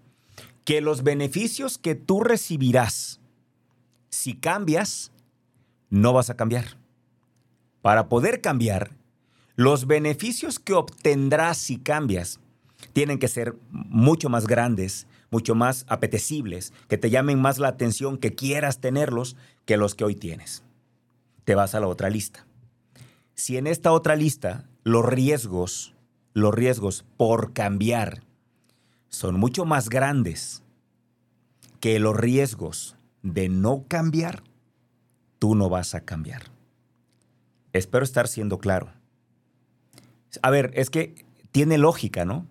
que 0.63 0.81
los 0.81 1.03
beneficios 1.03 1.77
que 1.77 1.95
tú 1.95 2.21
recibirás 2.21 3.19
si 4.10 4.34
cambias, 4.34 5.12
no 5.89 6.13
vas 6.13 6.29
a 6.29 6.36
cambiar. 6.36 6.77
Para 7.81 8.08
poder 8.10 8.41
cambiar, 8.41 8.91
los 9.55 9.88
beneficios 9.88 10.60
que 10.60 10.73
obtendrás 10.73 11.58
si 11.58 11.77
cambias 11.77 12.39
tienen 12.93 13.19
que 13.19 13.27
ser 13.27 13.55
mucho 13.71 14.29
más 14.29 14.47
grandes, 14.47 15.07
mucho 15.31 15.55
más 15.55 15.85
apetecibles, 15.88 16.73
que 16.88 16.97
te 16.97 17.09
llamen 17.09 17.39
más 17.41 17.57
la 17.57 17.69
atención, 17.69 18.17
que 18.17 18.35
quieras 18.35 18.79
tenerlos, 18.79 19.35
que 19.65 19.77
los 19.77 19.95
que 19.95 20.05
hoy 20.05 20.15
tienes. 20.15 20.63
Te 21.43 21.55
vas 21.55 21.75
a 21.75 21.79
la 21.79 21.88
otra 21.88 22.09
lista. 22.09 22.45
Si 23.33 23.57
en 23.57 23.67
esta 23.67 23.91
otra 23.91 24.15
lista 24.15 24.69
los 24.83 25.05
riesgos, 25.05 25.93
los 26.33 26.53
riesgos 26.53 27.05
por 27.17 27.53
cambiar 27.53 28.23
son 29.09 29.39
mucho 29.39 29.65
más 29.65 29.89
grandes 29.89 30.63
que 31.79 31.99
los 31.99 32.15
riesgos 32.15 32.95
de 33.21 33.49
no 33.49 33.85
cambiar, 33.88 34.43
tú 35.39 35.55
no 35.55 35.69
vas 35.69 35.95
a 35.95 36.01
cambiar. 36.01 36.43
Espero 37.73 38.05
estar 38.05 38.27
siendo 38.27 38.57
claro. 38.57 38.91
A 40.41 40.49
ver, 40.49 40.71
es 40.75 40.89
que 40.89 41.25
tiene 41.51 41.77
lógica, 41.77 42.25
¿no? 42.25 42.47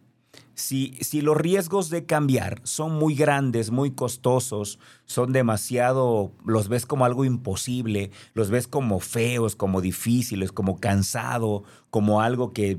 Si, 0.55 0.97
si, 1.01 1.21
los 1.21 1.37
riesgos 1.37 1.91
de 1.91 2.07
cambiar 2.07 2.61
son 2.63 2.93
muy 2.93 3.15
grandes, 3.15 3.71
muy 3.71 3.91
costosos, 3.91 4.79
son 5.05 5.33
demasiado, 5.33 6.33
los 6.45 6.69
ves 6.69 6.87
como 6.87 7.05
algo 7.05 7.25
imposible, 7.25 8.11
los 8.35 8.51
ves 8.51 8.69
como 8.69 9.01
feos, 9.01 9.57
como 9.57 9.81
difíciles, 9.81 10.53
como 10.53 10.79
cansado, 10.79 11.65
como 11.91 12.21
algo 12.21 12.53
que, 12.53 12.79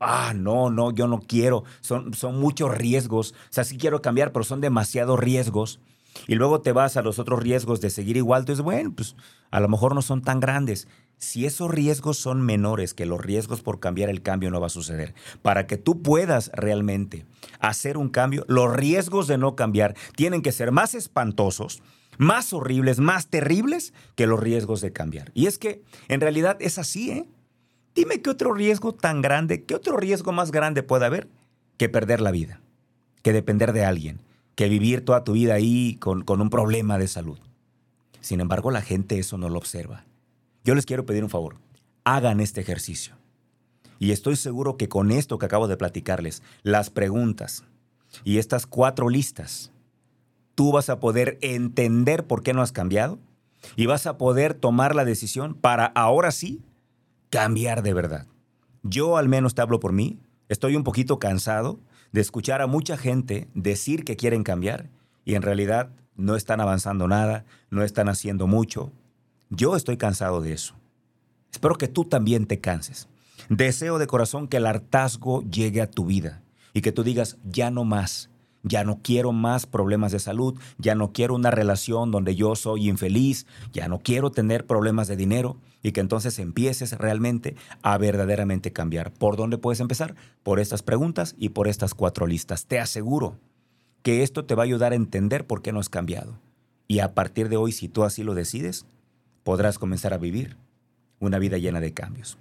ah, 0.00 0.32
no, 0.34 0.70
no, 0.70 0.90
yo 0.90 1.06
no 1.06 1.20
quiero, 1.20 1.64
son, 1.80 2.12
son 2.14 2.40
muchos 2.40 2.76
riesgos, 2.76 3.32
o 3.32 3.52
sea, 3.52 3.64
sí 3.64 3.78
quiero 3.78 4.02
cambiar, 4.02 4.32
pero 4.32 4.44
son 4.44 4.60
demasiados 4.60 5.18
riesgos. 5.18 5.80
Y 6.26 6.34
luego 6.34 6.60
te 6.60 6.72
vas 6.72 6.96
a 6.96 7.02
los 7.02 7.18
otros 7.18 7.42
riesgos 7.42 7.80
de 7.80 7.88
seguir 7.88 8.16
igual, 8.16 8.42
entonces, 8.42 8.62
bueno, 8.62 8.92
pues 8.94 9.16
a 9.50 9.60
lo 9.60 9.68
mejor 9.68 9.94
no 9.94 10.02
son 10.02 10.22
tan 10.22 10.40
grandes. 10.40 10.86
Si 11.22 11.46
esos 11.46 11.70
riesgos 11.70 12.18
son 12.18 12.42
menores 12.42 12.94
que 12.94 13.06
los 13.06 13.20
riesgos 13.20 13.62
por 13.62 13.78
cambiar 13.78 14.10
el 14.10 14.22
cambio 14.22 14.50
no 14.50 14.60
va 14.60 14.66
a 14.66 14.70
suceder. 14.70 15.14
Para 15.40 15.68
que 15.68 15.76
tú 15.76 16.02
puedas 16.02 16.50
realmente 16.52 17.26
hacer 17.60 17.96
un 17.96 18.08
cambio, 18.08 18.44
los 18.48 18.74
riesgos 18.74 19.28
de 19.28 19.38
no 19.38 19.54
cambiar 19.54 19.94
tienen 20.16 20.42
que 20.42 20.50
ser 20.50 20.72
más 20.72 20.94
espantosos, 20.94 21.80
más 22.18 22.52
horribles, 22.52 22.98
más 22.98 23.28
terribles 23.28 23.94
que 24.16 24.26
los 24.26 24.40
riesgos 24.40 24.80
de 24.80 24.92
cambiar. 24.92 25.30
Y 25.32 25.46
es 25.46 25.58
que 25.58 25.84
en 26.08 26.20
realidad 26.20 26.56
es 26.58 26.76
así, 26.78 27.12
¿eh? 27.12 27.28
Dime 27.94 28.20
qué 28.20 28.30
otro 28.30 28.52
riesgo 28.52 28.92
tan 28.92 29.22
grande, 29.22 29.62
qué 29.62 29.76
otro 29.76 29.96
riesgo 29.96 30.32
más 30.32 30.50
grande 30.50 30.82
puede 30.82 31.06
haber 31.06 31.28
que 31.76 31.88
perder 31.88 32.20
la 32.20 32.32
vida, 32.32 32.60
que 33.22 33.32
depender 33.32 33.72
de 33.72 33.84
alguien, 33.84 34.22
que 34.56 34.68
vivir 34.68 35.04
toda 35.04 35.22
tu 35.22 35.34
vida 35.34 35.54
ahí 35.54 35.98
con, 36.00 36.24
con 36.24 36.40
un 36.40 36.50
problema 36.50 36.98
de 36.98 37.06
salud. 37.06 37.38
Sin 38.20 38.40
embargo, 38.40 38.72
la 38.72 38.82
gente 38.82 39.20
eso 39.20 39.38
no 39.38 39.48
lo 39.48 39.58
observa. 39.58 40.04
Yo 40.64 40.74
les 40.74 40.86
quiero 40.86 41.04
pedir 41.06 41.24
un 41.24 41.30
favor. 41.30 41.56
Hagan 42.04 42.40
este 42.40 42.60
ejercicio. 42.60 43.16
Y 43.98 44.12
estoy 44.12 44.36
seguro 44.36 44.76
que 44.76 44.88
con 44.88 45.10
esto 45.10 45.38
que 45.38 45.46
acabo 45.46 45.68
de 45.68 45.76
platicarles, 45.76 46.42
las 46.62 46.90
preguntas 46.90 47.64
y 48.24 48.38
estas 48.38 48.66
cuatro 48.66 49.08
listas, 49.08 49.72
tú 50.54 50.72
vas 50.72 50.88
a 50.88 51.00
poder 51.00 51.38
entender 51.40 52.26
por 52.26 52.42
qué 52.42 52.52
no 52.52 52.62
has 52.62 52.72
cambiado 52.72 53.18
y 53.76 53.86
vas 53.86 54.06
a 54.06 54.18
poder 54.18 54.54
tomar 54.54 54.94
la 54.94 55.04
decisión 55.04 55.54
para 55.54 55.86
ahora 55.86 56.32
sí 56.32 56.62
cambiar 57.30 57.82
de 57.82 57.94
verdad. 57.94 58.26
Yo 58.82 59.16
al 59.16 59.28
menos 59.28 59.54
te 59.54 59.62
hablo 59.62 59.78
por 59.78 59.92
mí, 59.92 60.18
estoy 60.48 60.76
un 60.76 60.84
poquito 60.84 61.18
cansado 61.18 61.78
de 62.10 62.20
escuchar 62.20 62.60
a 62.60 62.66
mucha 62.66 62.96
gente 62.96 63.48
decir 63.54 64.04
que 64.04 64.16
quieren 64.16 64.42
cambiar 64.42 64.90
y 65.24 65.36
en 65.36 65.42
realidad 65.42 65.90
no 66.16 66.36
están 66.36 66.60
avanzando 66.60 67.08
nada, 67.08 67.44
no 67.70 67.84
están 67.84 68.08
haciendo 68.08 68.46
mucho, 68.46 68.92
yo 69.54 69.76
estoy 69.76 69.98
cansado 69.98 70.40
de 70.40 70.54
eso. 70.54 70.74
Espero 71.52 71.76
que 71.76 71.88
tú 71.88 72.04
también 72.04 72.46
te 72.46 72.60
canses. 72.60 73.08
Deseo 73.48 73.98
de 73.98 74.06
corazón 74.06 74.48
que 74.48 74.56
el 74.56 74.66
hartazgo 74.66 75.42
llegue 75.42 75.82
a 75.82 75.90
tu 75.90 76.06
vida 76.06 76.42
y 76.72 76.80
que 76.80 76.92
tú 76.92 77.02
digas, 77.04 77.36
ya 77.44 77.70
no 77.70 77.84
más, 77.84 78.30
ya 78.62 78.82
no 78.84 79.00
quiero 79.02 79.32
más 79.32 79.66
problemas 79.66 80.10
de 80.12 80.20
salud, 80.20 80.58
ya 80.78 80.94
no 80.94 81.12
quiero 81.12 81.34
una 81.34 81.50
relación 81.50 82.10
donde 82.10 82.34
yo 82.34 82.56
soy 82.56 82.88
infeliz, 82.88 83.46
ya 83.72 83.88
no 83.88 83.98
quiero 83.98 84.30
tener 84.30 84.66
problemas 84.66 85.06
de 85.06 85.16
dinero 85.16 85.58
y 85.82 85.92
que 85.92 86.00
entonces 86.00 86.38
empieces 86.38 86.96
realmente 86.96 87.54
a 87.82 87.98
verdaderamente 87.98 88.72
cambiar. 88.72 89.12
¿Por 89.12 89.36
dónde 89.36 89.58
puedes 89.58 89.80
empezar? 89.80 90.14
Por 90.42 90.60
estas 90.60 90.82
preguntas 90.82 91.34
y 91.36 91.50
por 91.50 91.68
estas 91.68 91.94
cuatro 91.94 92.26
listas. 92.26 92.64
Te 92.64 92.80
aseguro 92.80 93.36
que 94.02 94.22
esto 94.22 94.46
te 94.46 94.54
va 94.54 94.62
a 94.62 94.64
ayudar 94.64 94.92
a 94.92 94.96
entender 94.96 95.46
por 95.46 95.60
qué 95.60 95.72
no 95.72 95.80
has 95.80 95.90
cambiado. 95.90 96.38
Y 96.88 97.00
a 97.00 97.14
partir 97.14 97.48
de 97.48 97.56
hoy, 97.56 97.72
si 97.72 97.88
tú 97.88 98.04
así 98.04 98.22
lo 98.22 98.34
decides, 98.34 98.86
podrás 99.44 99.78
comenzar 99.78 100.14
a 100.14 100.18
vivir 100.18 100.56
una 101.20 101.38
vida 101.38 101.58
llena 101.58 101.80
de 101.80 101.92
cambios. 101.92 102.38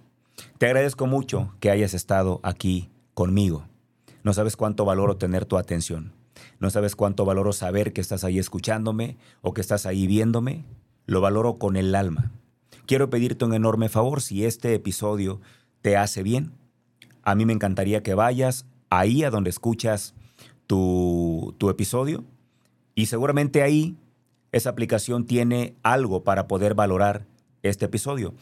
Te 0.58 0.66
agradezco 0.66 1.08
mucho 1.08 1.54
que 1.60 1.70
hayas 1.70 1.94
estado 1.94 2.40
aquí 2.44 2.90
conmigo. 3.14 3.66
No 4.24 4.34
sabes 4.34 4.56
cuánto 4.56 4.86
valoro 4.86 5.18
tener 5.18 5.46
tu 5.46 5.58
atención. 5.58 6.14
No 6.60 6.70
sabes 6.70 6.96
cuánto 6.96 7.26
valoro 7.26 7.54
saber 7.54 7.94
que 7.94 8.02
estás 8.02 8.24
ahí 8.24 8.40
escuchándome 8.40 9.18
o 9.42 9.54
que 9.54 9.62
estás 9.62 9.86
ahí 9.86 10.08
viéndome. 10.08 10.66
Lo 11.06 11.22
valoro 11.22 11.56
con 11.56 11.76
el 11.76 11.94
alma. 11.96 12.32
Quiero 12.86 13.10
pedirte 13.10 13.46
un 13.46 13.54
enorme 13.54 13.90
favor 13.90 14.22
si 14.22 14.46
este 14.46 14.74
episodio 14.74 15.42
te 15.82 15.98
hace 15.98 16.24
bien. 16.24 16.52
A 17.24 17.36
mí 17.36 17.46
me 17.46 17.54
encantaría 17.54 18.04
que 18.04 18.14
vayas 18.14 18.66
ahí 18.90 19.24
a 19.24 19.30
donde 19.30 19.50
escuchas 19.50 20.14
tu, 20.68 21.56
tu 21.58 21.70
episodio 21.70 22.24
y 22.96 23.08
seguramente 23.08 23.62
ahí 23.62 23.96
esa 24.52 24.70
aplicación 24.70 25.26
tiene 25.26 25.76
algo 25.84 26.24
para 26.24 26.48
poder 26.48 26.76
valorar 26.76 27.26
este 27.64 27.86
episodio. 27.86 28.34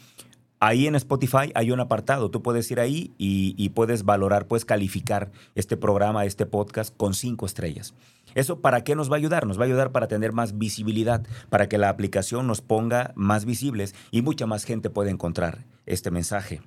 Ahí 0.62 0.86
en 0.86 0.94
Spotify 0.94 1.50
hay 1.54 1.70
un 1.70 1.80
apartado, 1.80 2.30
tú 2.30 2.42
puedes 2.42 2.70
ir 2.70 2.80
ahí 2.80 3.14
y, 3.16 3.68
puedes 3.70 4.04
valorar, 4.04 4.46
puedes 4.46 4.66
calificar 4.66 5.32
este 5.54 5.78
programa, 5.78 6.26
este 6.26 6.44
podcast 6.44 6.94
con 6.94 7.14
cinco 7.14 7.46
estrellas. 7.46 7.94
¿Eso 8.34 8.60
para 8.60 8.84
qué 8.84 8.94
nos 8.94 9.10
va 9.10 9.14
a 9.14 9.18
ayudar? 9.18 9.46
Nos 9.46 9.58
va 9.58 9.62
a 9.62 9.66
ayudar 9.66 9.90
para 9.90 10.06
tener 10.06 10.32
más 10.32 10.58
visibilidad, 10.58 11.26
para 11.48 11.66
que 11.66 11.78
la 11.78 11.88
aplicación 11.88 12.46
nos 12.46 12.60
ponga 12.60 13.12
más 13.14 13.46
visibles 13.46 13.94
y 14.10 14.20
mucha 14.20 14.46
más 14.46 14.64
gente 14.64 14.90
pueda 14.90 15.10
encontrar 15.10 15.64
este 15.86 16.10
mensaje. 16.10 16.60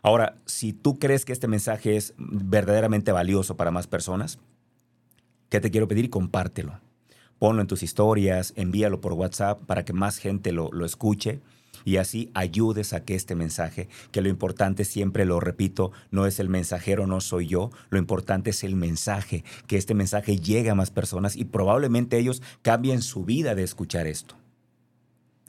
Ahora, 0.00 0.36
si 0.44 0.72
tú 0.72 1.00
crees 1.00 1.24
que 1.24 1.32
este 1.32 1.48
mensaje 1.48 1.96
es 1.96 2.14
verdaderamente 2.16 3.10
valioso 3.10 3.56
para 3.56 3.72
más 3.72 3.88
personas, 3.88 4.38
¿qué 5.48 5.60
te 5.60 5.72
quiero 5.72 5.88
pedir? 5.88 6.08
Compártelo. 6.08 6.85
Ponlo 7.38 7.60
en 7.60 7.68
tus 7.68 7.82
historias, 7.82 8.52
envíalo 8.56 9.00
por 9.00 9.12
WhatsApp 9.12 9.60
para 9.66 9.84
que 9.84 9.92
más 9.92 10.18
gente 10.18 10.52
lo, 10.52 10.70
lo 10.72 10.86
escuche 10.86 11.40
y 11.86 11.98
así 11.98 12.30
ayudes 12.34 12.92
a 12.92 13.04
que 13.04 13.14
este 13.14 13.34
mensaje, 13.34 13.88
que 14.10 14.20
lo 14.20 14.28
importante 14.28 14.84
siempre 14.84 15.24
lo 15.24 15.38
repito, 15.38 15.92
no 16.10 16.26
es 16.26 16.40
el 16.40 16.48
mensajero, 16.48 17.06
no 17.06 17.20
soy 17.20 17.46
yo, 17.46 17.70
lo 17.90 17.98
importante 17.98 18.50
es 18.50 18.64
el 18.64 18.74
mensaje, 18.74 19.44
que 19.68 19.76
este 19.76 19.94
mensaje 19.94 20.38
llegue 20.38 20.70
a 20.70 20.74
más 20.74 20.90
personas 20.90 21.36
y 21.36 21.44
probablemente 21.44 22.18
ellos 22.18 22.42
cambien 22.62 23.02
su 23.02 23.24
vida 23.24 23.54
de 23.54 23.62
escuchar 23.62 24.08
esto. 24.08 24.34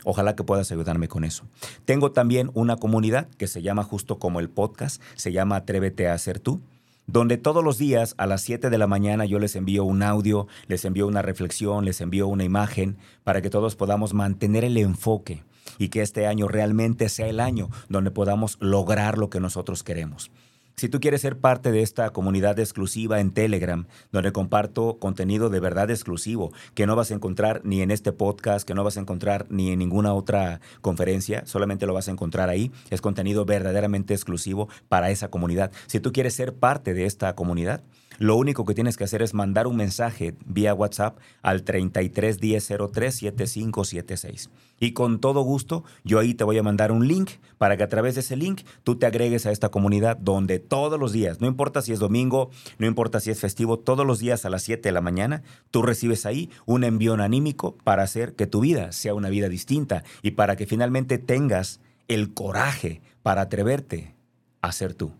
Ojalá 0.03 0.35
que 0.35 0.43
puedas 0.43 0.71
ayudarme 0.71 1.07
con 1.07 1.23
eso. 1.23 1.43
Tengo 1.85 2.11
también 2.11 2.51
una 2.53 2.77
comunidad 2.77 3.27
que 3.37 3.47
se 3.47 3.63
llama 3.63 3.83
justo 3.83 4.19
como 4.19 4.39
el 4.39 4.49
podcast, 4.49 5.01
se 5.15 5.31
llama 5.31 5.55
Atrévete 5.55 6.07
a 6.07 6.17
ser 6.19 6.39
tú 6.39 6.61
donde 7.07 7.37
todos 7.37 7.63
los 7.63 7.77
días 7.77 8.13
a 8.17 8.27
las 8.27 8.41
7 8.41 8.69
de 8.69 8.77
la 8.77 8.85
mañana 8.85 9.25
yo 9.25 9.39
les 9.39 9.55
envío 9.55 9.85
un 9.85 10.03
audio, 10.03 10.47
les 10.67 10.83
envío 10.85 11.07
una 11.07 11.21
reflexión, 11.21 11.85
les 11.85 12.01
envío 12.01 12.27
una 12.27 12.43
imagen 12.43 12.97
para 13.23 13.41
que 13.41 13.49
todos 13.49 13.75
podamos 13.75 14.13
mantener 14.13 14.65
el 14.65 14.77
enfoque 14.77 15.43
y 15.77 15.89
que 15.89 16.01
este 16.01 16.27
año 16.27 16.47
realmente 16.47 17.09
sea 17.09 17.27
el 17.27 17.39
año 17.39 17.69
donde 17.89 18.11
podamos 18.11 18.57
lograr 18.59 19.17
lo 19.17 19.29
que 19.29 19.39
nosotros 19.39 19.83
queremos. 19.83 20.31
Si 20.79 20.89
tú 20.89 20.99
quieres 20.99 21.21
ser 21.21 21.39
parte 21.39 21.71
de 21.71 21.81
esta 21.81 22.11
comunidad 22.11 22.59
exclusiva 22.59 23.19
en 23.19 23.31
Telegram, 23.31 23.87
donde 24.11 24.31
comparto 24.31 24.99
contenido 24.99 25.49
de 25.49 25.59
verdad 25.59 25.89
exclusivo, 25.89 26.53
que 26.75 26.85
no 26.85 26.95
vas 26.95 27.09
a 27.09 27.15
encontrar 27.15 27.61
ni 27.63 27.81
en 27.81 27.89
este 27.89 28.11
podcast, 28.11 28.67
que 28.67 28.75
no 28.75 28.83
vas 28.83 28.95
a 28.95 28.99
encontrar 28.99 29.47
ni 29.49 29.71
en 29.71 29.79
ninguna 29.79 30.13
otra 30.13 30.61
conferencia, 30.81 31.47
solamente 31.47 31.87
lo 31.87 31.95
vas 31.95 32.09
a 32.09 32.11
encontrar 32.11 32.49
ahí, 32.49 32.71
es 32.91 33.01
contenido 33.01 33.43
verdaderamente 33.43 34.13
exclusivo 34.13 34.69
para 34.87 35.09
esa 35.09 35.31
comunidad. 35.31 35.71
Si 35.87 35.99
tú 35.99 36.13
quieres 36.13 36.35
ser 36.35 36.53
parte 36.53 36.93
de 36.93 37.07
esta 37.07 37.33
comunidad, 37.33 37.81
lo 38.19 38.35
único 38.35 38.65
que 38.65 38.73
tienes 38.73 38.97
que 38.97 39.03
hacer 39.03 39.21
es 39.21 39.35
mandar 39.35 39.67
un 39.67 39.75
mensaje 39.75 40.33
vía 40.45 40.73
WhatsApp 40.73 41.19
al 41.43 41.63
33 41.63 42.37
7576. 42.37 44.49
Y 44.79 44.93
con 44.93 45.19
todo 45.19 45.41
gusto, 45.41 45.83
yo 46.03 46.19
ahí 46.19 46.33
te 46.33 46.43
voy 46.43 46.57
a 46.57 46.63
mandar 46.63 46.91
un 46.91 47.07
link 47.07 47.29
para 47.57 47.77
que 47.77 47.83
a 47.83 47.89
través 47.89 48.15
de 48.15 48.21
ese 48.21 48.35
link 48.35 48.61
tú 48.83 48.95
te 48.95 49.05
agregues 49.05 49.45
a 49.45 49.51
esta 49.51 49.69
comunidad 49.69 50.17
donde 50.17 50.59
todos 50.67 50.99
los 50.99 51.11
días, 51.11 51.41
no 51.41 51.47
importa 51.47 51.81
si 51.81 51.93
es 51.93 51.99
domingo, 51.99 52.49
no 52.77 52.87
importa 52.87 53.19
si 53.19 53.31
es 53.31 53.39
festivo, 53.39 53.77
todos 53.77 54.05
los 54.05 54.19
días 54.19 54.45
a 54.45 54.49
las 54.49 54.63
7 54.63 54.87
de 54.87 54.91
la 54.91 55.01
mañana, 55.01 55.43
tú 55.71 55.81
recibes 55.81 56.25
ahí 56.25 56.49
un 56.65 56.83
envión 56.83 57.21
anímico 57.21 57.75
para 57.83 58.03
hacer 58.03 58.35
que 58.35 58.47
tu 58.47 58.61
vida 58.61 58.91
sea 58.91 59.13
una 59.13 59.29
vida 59.29 59.49
distinta 59.49 60.03
y 60.21 60.31
para 60.31 60.55
que 60.55 60.65
finalmente 60.65 61.17
tengas 61.17 61.79
el 62.07 62.33
coraje 62.33 63.01
para 63.23 63.41
atreverte 63.41 64.15
a 64.61 64.71
ser 64.71 64.93
tú. 64.93 65.11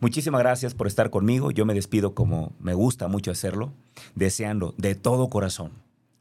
Muchísimas 0.00 0.40
gracias 0.40 0.74
por 0.74 0.86
estar 0.86 1.10
conmigo. 1.10 1.50
Yo 1.50 1.64
me 1.64 1.74
despido 1.74 2.14
como 2.14 2.52
me 2.60 2.74
gusta 2.74 3.08
mucho 3.08 3.30
hacerlo, 3.30 3.72
deseando 4.14 4.74
de 4.76 4.94
todo 4.94 5.28
corazón 5.28 5.72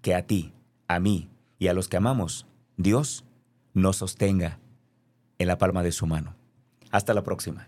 que 0.02 0.16
a 0.16 0.26
ti, 0.26 0.54
a 0.88 1.00
mí 1.00 1.30
y 1.58 1.68
a 1.68 1.74
los 1.74 1.90
que 1.90 1.98
amamos, 1.98 2.46
Dios 2.78 3.26
nos 3.74 3.98
sostenga 3.98 4.60
en 5.38 5.48
la 5.48 5.58
palma 5.58 5.84
de 5.84 5.92
su 5.92 6.06
mano. 6.06 6.36
Hasta 6.92 7.14
la 7.14 7.24
próxima. 7.24 7.68